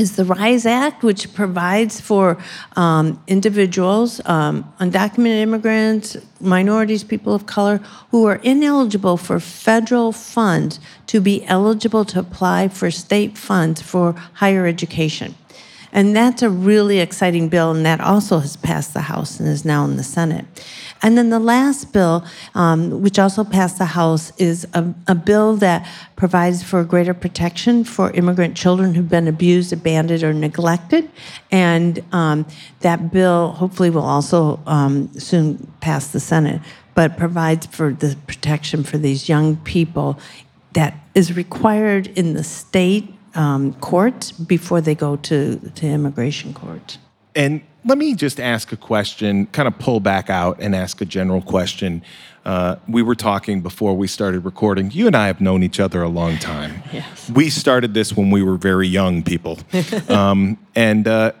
is 0.00 0.16
the 0.16 0.24
RISE 0.24 0.64
Act, 0.64 1.02
which 1.02 1.32
provides 1.34 2.00
for 2.00 2.38
um, 2.74 3.22
individuals, 3.26 4.20
um, 4.24 4.72
undocumented 4.80 5.42
immigrants, 5.42 6.16
minorities, 6.40 7.04
people 7.04 7.34
of 7.34 7.44
color, 7.44 7.76
who 8.10 8.24
are 8.24 8.36
ineligible 8.36 9.18
for 9.18 9.38
federal 9.38 10.10
funds 10.10 10.80
to 11.06 11.20
be 11.20 11.44
eligible 11.46 12.04
to 12.06 12.18
apply 12.18 12.68
for 12.68 12.90
state 12.90 13.36
funds 13.36 13.82
for 13.82 14.12
higher 14.34 14.66
education. 14.66 15.34
And 15.92 16.14
that's 16.14 16.42
a 16.42 16.50
really 16.50 17.00
exciting 17.00 17.48
bill, 17.48 17.72
and 17.72 17.84
that 17.84 18.00
also 18.00 18.38
has 18.38 18.56
passed 18.56 18.94
the 18.94 19.02
House 19.02 19.40
and 19.40 19.48
is 19.48 19.64
now 19.64 19.84
in 19.84 19.96
the 19.96 20.04
Senate. 20.04 20.46
And 21.02 21.16
then 21.16 21.30
the 21.30 21.38
last 21.38 21.92
bill, 21.92 22.24
um, 22.54 23.02
which 23.02 23.18
also 23.18 23.42
passed 23.42 23.78
the 23.78 23.86
House, 23.86 24.32
is 24.38 24.66
a, 24.74 24.94
a, 25.08 25.14
bill 25.14 25.56
that 25.56 25.88
provides 26.16 26.62
for 26.62 26.84
greater 26.84 27.14
protection 27.14 27.84
for 27.84 28.10
immigrant 28.10 28.56
children 28.56 28.94
who've 28.94 29.08
been 29.08 29.26
abused, 29.26 29.72
abandoned, 29.72 30.22
or 30.22 30.34
neglected. 30.34 31.10
And 31.50 32.04
um, 32.12 32.46
that 32.80 33.10
bill 33.10 33.52
hopefully 33.52 33.90
will 33.90 34.02
also 34.02 34.60
um, 34.66 35.10
soon 35.18 35.72
pass 35.80 36.08
the 36.08 36.20
Senate, 36.20 36.60
but 36.94 37.16
provides 37.16 37.66
for 37.66 37.92
the 37.92 38.16
protection 38.26 38.84
for 38.84 38.98
these 38.98 39.28
young 39.28 39.56
people 39.56 40.18
that 40.74 40.94
is 41.14 41.34
required 41.34 42.06
in 42.08 42.34
the 42.34 42.44
state 42.44 43.12
um, 43.34 43.74
court 43.74 44.32
before 44.46 44.80
they 44.80 44.94
go 44.94 45.16
to, 45.16 45.56
to 45.74 45.86
immigration 45.86 46.54
court. 46.54 46.98
And 47.34 47.62
let 47.84 47.96
me 47.96 48.14
just 48.14 48.40
ask 48.40 48.72
a 48.72 48.76
question, 48.76 49.46
kind 49.46 49.66
of 49.66 49.78
pull 49.78 50.00
back 50.00 50.28
out 50.28 50.58
and 50.60 50.74
ask 50.74 51.00
a 51.00 51.04
general 51.04 51.40
question. 51.40 52.02
Uh, 52.44 52.76
we 52.88 53.02
were 53.02 53.14
talking 53.14 53.60
before 53.60 53.96
we 53.96 54.06
started 54.06 54.44
recording. 54.44 54.90
You 54.90 55.06
and 55.06 55.16
I 55.16 55.26
have 55.28 55.40
known 55.40 55.62
each 55.62 55.80
other 55.80 56.02
a 56.02 56.08
long 56.08 56.38
time. 56.38 56.82
Yes. 56.92 57.30
We 57.30 57.50
started 57.50 57.94
this 57.94 58.16
when 58.16 58.30
we 58.30 58.42
were 58.42 58.56
very 58.56 58.88
young 58.88 59.22
people. 59.22 59.58
um, 60.08 60.58
and 60.74 61.06
uh, 61.06 61.32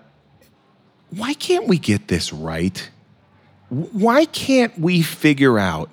why 1.10 1.34
can't 1.34 1.66
we 1.66 1.76
get 1.76 2.06
this 2.06 2.32
right? 2.32 2.88
Why 3.68 4.26
can't 4.26 4.78
we 4.78 5.02
figure 5.02 5.58
out 5.58 5.90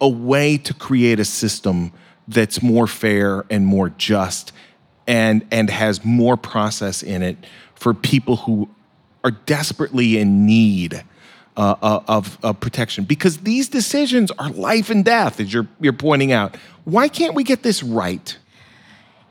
a 0.00 0.08
way 0.08 0.58
to 0.58 0.74
create 0.74 1.20
a 1.20 1.24
system 1.24 1.92
that's 2.28 2.62
more 2.62 2.86
fair 2.86 3.44
and 3.48 3.66
more 3.66 3.90
just 3.90 4.52
and 5.06 5.46
and 5.50 5.70
has 5.70 6.04
more 6.04 6.36
process 6.36 7.02
in 7.02 7.22
it 7.22 7.36
for 7.74 7.94
people 7.94 8.36
who 8.36 8.68
are 9.24 9.30
desperately 9.30 10.18
in 10.18 10.46
need 10.46 11.02
uh, 11.56 11.74
uh, 11.82 12.00
of, 12.08 12.38
of 12.42 12.58
protection 12.60 13.04
because 13.04 13.38
these 13.38 13.68
decisions 13.68 14.30
are 14.32 14.50
life 14.50 14.90
and 14.90 15.04
death, 15.04 15.40
as 15.40 15.52
you're 15.52 15.66
you're 15.80 15.92
pointing 15.92 16.32
out. 16.32 16.56
Why 16.84 17.08
can't 17.08 17.34
we 17.34 17.44
get 17.44 17.62
this 17.62 17.82
right? 17.82 18.36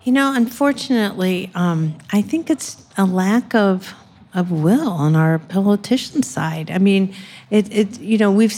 You 0.03 0.11
know, 0.11 0.33
unfortunately, 0.33 1.51
um, 1.53 1.97
I 2.11 2.21
think 2.21 2.49
it's 2.49 2.83
a 2.97 3.05
lack 3.05 3.53
of 3.53 3.93
of 4.33 4.51
will 4.51 4.89
on 4.89 5.15
our 5.15 5.39
politician 5.39 6.23
side. 6.23 6.71
I 6.71 6.77
mean, 6.77 7.13
it, 7.49 7.71
it 7.73 7.99
you 7.99 8.17
know 8.17 8.31
we've 8.31 8.53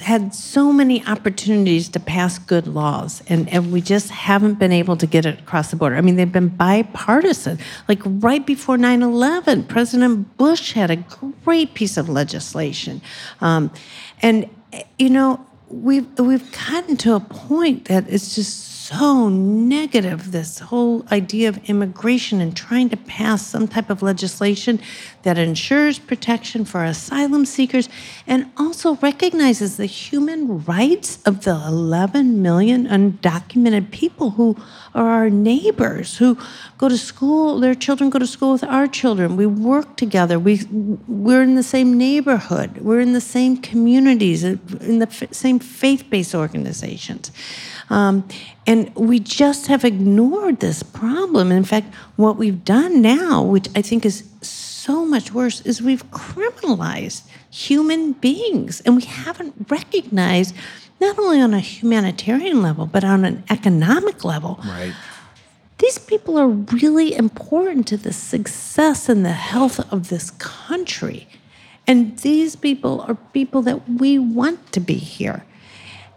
had 0.00 0.34
so 0.34 0.72
many 0.72 1.04
opportunities 1.06 1.88
to 1.90 2.00
pass 2.00 2.38
good 2.38 2.66
laws, 2.66 3.22
and, 3.28 3.48
and 3.48 3.72
we 3.72 3.80
just 3.80 4.10
haven't 4.10 4.58
been 4.58 4.72
able 4.72 4.96
to 4.96 5.06
get 5.06 5.24
it 5.24 5.38
across 5.38 5.70
the 5.70 5.76
border. 5.76 5.96
I 5.96 6.00
mean, 6.00 6.16
they've 6.16 6.30
been 6.30 6.48
bipartisan. 6.48 7.58
Like 7.88 8.00
right 8.04 8.44
before 8.44 8.76
9 8.76 9.02
11, 9.02 9.64
President 9.64 10.36
Bush 10.36 10.72
had 10.72 10.90
a 10.90 10.96
great 11.44 11.74
piece 11.74 11.96
of 11.96 12.08
legislation. 12.08 13.00
Um, 13.40 13.70
and, 14.20 14.48
you 14.98 15.10
know, 15.10 15.44
we've, 15.68 16.06
we've 16.18 16.50
gotten 16.52 16.96
to 16.98 17.14
a 17.14 17.20
point 17.20 17.86
that 17.86 18.04
it's 18.08 18.34
just 18.34 18.71
so 18.82 19.28
negative, 19.28 20.32
this 20.32 20.58
whole 20.58 21.06
idea 21.12 21.48
of 21.48 21.56
immigration 21.70 22.40
and 22.40 22.56
trying 22.56 22.88
to 22.88 22.96
pass 22.96 23.46
some 23.46 23.68
type 23.68 23.90
of 23.90 24.02
legislation 24.02 24.80
that 25.22 25.38
ensures 25.38 26.00
protection 26.00 26.64
for 26.64 26.82
asylum 26.82 27.44
seekers 27.44 27.88
and 28.26 28.50
also 28.56 28.96
recognizes 28.96 29.76
the 29.76 29.86
human 29.86 30.64
rights 30.64 31.20
of 31.24 31.44
the 31.44 31.52
11 31.52 32.42
million 32.42 32.88
undocumented 32.88 33.92
people 33.92 34.30
who 34.30 34.56
are 34.96 35.08
our 35.08 35.30
neighbors, 35.30 36.16
who 36.16 36.36
go 36.76 36.88
to 36.88 36.98
school, 36.98 37.60
their 37.60 37.76
children 37.76 38.10
go 38.10 38.18
to 38.18 38.26
school 38.26 38.50
with 38.50 38.64
our 38.64 38.88
children. 38.88 39.36
We 39.36 39.46
work 39.46 39.96
together. 39.96 40.40
We, 40.40 40.60
we're 41.06 41.44
in 41.44 41.54
the 41.54 41.62
same 41.62 41.96
neighborhood. 41.96 42.78
We're 42.78 43.00
in 43.00 43.12
the 43.12 43.20
same 43.20 43.58
communities, 43.58 44.42
in 44.42 44.98
the 44.98 45.06
f- 45.06 45.32
same 45.32 45.60
faith 45.60 46.10
based 46.10 46.34
organizations. 46.34 47.30
Um, 47.90 48.26
and 48.66 48.94
we 48.94 49.18
just 49.18 49.66
have 49.66 49.84
ignored 49.84 50.60
this 50.60 50.82
problem. 50.82 51.52
in 51.52 51.64
fact, 51.64 51.94
what 52.16 52.36
we've 52.36 52.64
done 52.64 53.02
now, 53.02 53.42
which 53.42 53.68
I 53.74 53.82
think 53.82 54.06
is 54.06 54.24
so 54.40 55.04
much 55.04 55.32
worse, 55.32 55.60
is 55.62 55.82
we've 55.82 56.08
criminalized 56.10 57.22
human 57.50 58.12
beings. 58.12 58.80
And 58.82 58.96
we 58.96 59.04
haven't 59.04 59.54
recognized, 59.68 60.54
not 61.00 61.18
only 61.18 61.40
on 61.40 61.54
a 61.54 61.60
humanitarian 61.60 62.62
level, 62.62 62.86
but 62.86 63.04
on 63.04 63.24
an 63.24 63.44
economic 63.50 64.24
level. 64.24 64.60
Right. 64.64 64.94
These 65.78 65.98
people 65.98 66.38
are 66.38 66.48
really 66.48 67.14
important 67.14 67.88
to 67.88 67.96
the 67.96 68.12
success 68.12 69.08
and 69.08 69.24
the 69.24 69.32
health 69.32 69.80
of 69.92 70.08
this 70.10 70.30
country. 70.30 71.26
And 71.86 72.16
these 72.18 72.54
people 72.54 73.00
are 73.08 73.16
people 73.32 73.62
that 73.62 73.88
we 73.88 74.18
want 74.18 74.72
to 74.72 74.80
be 74.80 74.94
here. 74.94 75.44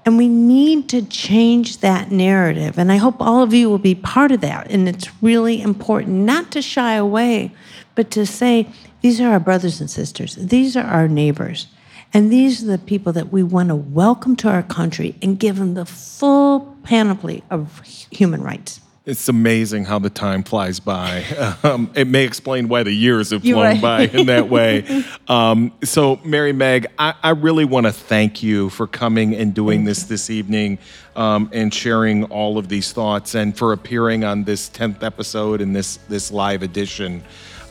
And 0.05 0.17
we 0.17 0.27
need 0.27 0.87
to 0.89 1.01
change 1.01 1.79
that 1.79 2.11
narrative. 2.11 2.77
And 2.77 2.91
I 2.91 2.97
hope 2.97 3.15
all 3.19 3.41
of 3.41 3.55
you 3.55 3.69
will 3.69 3.79
be 3.79 3.95
part 3.95 4.31
of 4.31 4.41
that. 4.41 4.69
And 4.69 4.87
it's 4.87 5.09
really 5.21 5.61
important 5.61 6.13
not 6.25 6.51
to 6.51 6.61
shy 6.61 6.93
away, 6.93 7.51
but 7.95 8.11
to 8.11 8.25
say, 8.25 8.69
these 9.01 9.19
are 9.19 9.31
our 9.31 9.39
brothers 9.39 9.81
and 9.81 9.89
sisters, 9.89 10.35
these 10.35 10.77
are 10.77 10.85
our 10.85 11.07
neighbors. 11.07 11.67
And 12.13 12.31
these 12.31 12.63
are 12.63 12.67
the 12.67 12.77
people 12.77 13.11
that 13.13 13.31
we 13.31 13.43
want 13.43 13.69
to 13.69 13.75
welcome 13.75 14.35
to 14.37 14.49
our 14.49 14.63
country 14.63 15.15
and 15.21 15.39
give 15.39 15.57
them 15.57 15.73
the 15.73 15.85
full 15.85 16.77
panoply 16.83 17.43
of 17.49 17.81
human 18.11 18.41
rights. 18.41 18.79
It's 19.05 19.29
amazing 19.29 19.85
how 19.85 19.99
the 19.99 20.09
time 20.09 20.43
flies 20.43 20.79
by. 20.79 21.23
Um, 21.63 21.91
it 21.95 22.07
may 22.07 22.23
explain 22.23 22.67
why 22.67 22.83
the 22.83 22.91
years 22.91 23.31
have 23.31 23.41
flown 23.41 23.55
right. 23.55 23.81
by 23.81 24.01
in 24.01 24.27
that 24.27 24.49
way. 24.49 25.03
Um, 25.27 25.73
so, 25.83 26.19
Mary 26.23 26.53
Meg, 26.53 26.85
I, 26.99 27.15
I 27.23 27.29
really 27.31 27.65
want 27.65 27.87
to 27.87 27.91
thank 27.91 28.43
you 28.43 28.69
for 28.69 28.85
coming 28.85 29.33
and 29.33 29.55
doing 29.55 29.85
this 29.85 30.03
this 30.03 30.29
evening 30.29 30.77
um, 31.15 31.49
and 31.51 31.73
sharing 31.73 32.25
all 32.25 32.59
of 32.59 32.67
these 32.67 32.91
thoughts 32.91 33.33
and 33.33 33.57
for 33.57 33.73
appearing 33.73 34.23
on 34.23 34.43
this 34.43 34.69
10th 34.69 35.01
episode 35.01 35.61
in 35.61 35.73
this, 35.73 35.97
this 36.09 36.31
live 36.31 36.61
edition. 36.61 37.23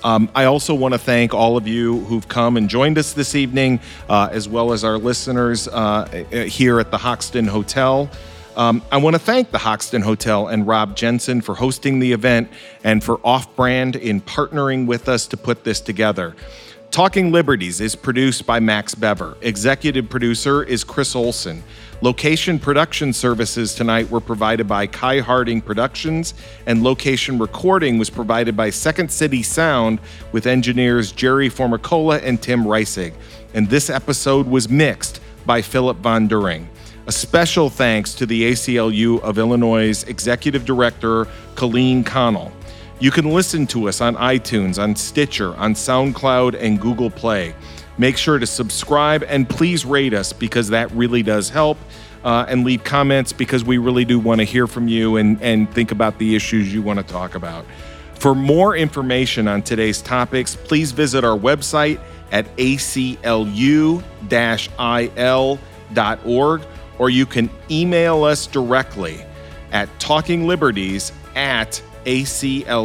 Um, 0.02 0.28
I 0.34 0.44
also 0.44 0.74
want 0.74 0.94
to 0.94 0.98
thank 0.98 1.32
all 1.32 1.56
of 1.56 1.68
you 1.68 2.00
who've 2.00 2.26
come 2.26 2.56
and 2.56 2.68
joined 2.68 2.98
us 2.98 3.12
this 3.12 3.36
evening, 3.36 3.78
uh, 4.08 4.28
as 4.32 4.48
well 4.48 4.72
as 4.72 4.82
our 4.82 4.98
listeners 4.98 5.68
uh, 5.68 6.06
here 6.30 6.80
at 6.80 6.90
the 6.90 6.98
Hoxton 6.98 7.46
Hotel. 7.46 8.10
Um, 8.56 8.82
I 8.92 8.98
want 8.98 9.14
to 9.14 9.18
thank 9.18 9.50
the 9.50 9.58
Hoxton 9.58 10.02
Hotel 10.02 10.46
and 10.46 10.66
Rob 10.66 10.96
Jensen 10.96 11.40
for 11.40 11.56
hosting 11.56 11.98
the 11.98 12.12
event 12.12 12.48
and 12.84 13.02
for 13.02 13.18
Off 13.24 13.54
Brand 13.56 13.96
in 13.96 14.20
partnering 14.20 14.86
with 14.86 15.08
us 15.08 15.26
to 15.28 15.36
put 15.36 15.64
this 15.64 15.80
together. 15.80 16.36
Talking 16.92 17.32
Liberties 17.32 17.80
is 17.80 17.96
produced 17.96 18.46
by 18.46 18.60
Max 18.60 18.94
Bever. 18.94 19.36
Executive 19.40 20.08
producer 20.08 20.62
is 20.62 20.84
Chris 20.84 21.16
Olson. 21.16 21.64
Location 22.00 22.60
production 22.60 23.12
services 23.12 23.74
tonight 23.74 24.08
were 24.10 24.20
provided 24.20 24.68
by 24.68 24.86
Kai 24.86 25.18
Harding 25.18 25.60
Productions, 25.60 26.34
and 26.66 26.84
location 26.84 27.38
recording 27.38 27.98
was 27.98 28.10
provided 28.10 28.56
by 28.56 28.70
Second 28.70 29.10
City 29.10 29.42
Sound 29.42 29.98
with 30.30 30.46
engineers 30.46 31.10
Jerry 31.10 31.48
Formicola 31.50 32.22
and 32.22 32.40
Tim 32.40 32.62
Reisig. 32.62 33.14
And 33.54 33.68
this 33.68 33.90
episode 33.90 34.46
was 34.46 34.68
mixed 34.68 35.20
by 35.46 35.62
Philip 35.62 35.96
Von 35.96 36.28
During. 36.28 36.68
A 37.06 37.12
special 37.12 37.68
thanks 37.68 38.14
to 38.14 38.24
the 38.24 38.50
ACLU 38.50 39.20
of 39.20 39.36
Illinois' 39.36 40.04
Executive 40.04 40.64
Director, 40.64 41.28
Colleen 41.54 42.02
Connell. 42.02 42.50
You 42.98 43.10
can 43.10 43.26
listen 43.30 43.66
to 43.68 43.90
us 43.90 44.00
on 44.00 44.16
iTunes, 44.16 44.82
on 44.82 44.96
Stitcher, 44.96 45.54
on 45.56 45.74
SoundCloud, 45.74 46.54
and 46.58 46.80
Google 46.80 47.10
Play. 47.10 47.54
Make 47.98 48.16
sure 48.16 48.38
to 48.38 48.46
subscribe 48.46 49.22
and 49.28 49.46
please 49.46 49.84
rate 49.84 50.14
us 50.14 50.32
because 50.32 50.70
that 50.70 50.90
really 50.92 51.22
does 51.22 51.50
help. 51.50 51.76
Uh, 52.24 52.46
and 52.48 52.64
leave 52.64 52.82
comments 52.84 53.34
because 53.34 53.62
we 53.64 53.76
really 53.76 54.06
do 54.06 54.18
want 54.18 54.38
to 54.38 54.44
hear 54.44 54.66
from 54.66 54.88
you 54.88 55.18
and, 55.18 55.38
and 55.42 55.70
think 55.74 55.90
about 55.90 56.18
the 56.18 56.34
issues 56.34 56.72
you 56.72 56.80
want 56.80 56.98
to 56.98 57.04
talk 57.04 57.34
about. 57.34 57.66
For 58.14 58.34
more 58.34 58.74
information 58.74 59.46
on 59.46 59.60
today's 59.60 60.00
topics, 60.00 60.56
please 60.56 60.92
visit 60.92 61.22
our 61.22 61.36
website 61.38 62.00
at 62.32 62.46
aclu-il.org 62.56 64.00
or 66.98 67.10
you 67.10 67.26
can 67.26 67.50
email 67.70 68.24
us 68.24 68.46
directly 68.46 69.24
at 69.72 69.88
talkingliberties 69.98 71.12
at 71.34 71.82
aclu-il.org. 72.04 72.76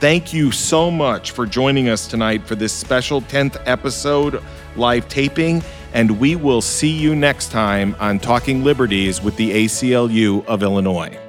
Thank 0.00 0.32
you 0.34 0.50
so 0.50 0.90
much 0.90 1.30
for 1.30 1.46
joining 1.46 1.88
us 1.88 2.08
tonight 2.08 2.44
for 2.44 2.56
this 2.56 2.72
special 2.72 3.22
10th 3.22 3.62
episode 3.66 4.42
live 4.74 5.08
taping, 5.08 5.62
and 5.92 6.18
we 6.18 6.34
will 6.34 6.60
see 6.60 6.90
you 6.90 7.14
next 7.14 7.52
time 7.52 7.94
on 8.00 8.18
Talking 8.18 8.64
Liberties 8.64 9.22
with 9.22 9.36
the 9.36 9.52
ACLU 9.52 10.44
of 10.46 10.64
Illinois. 10.64 11.21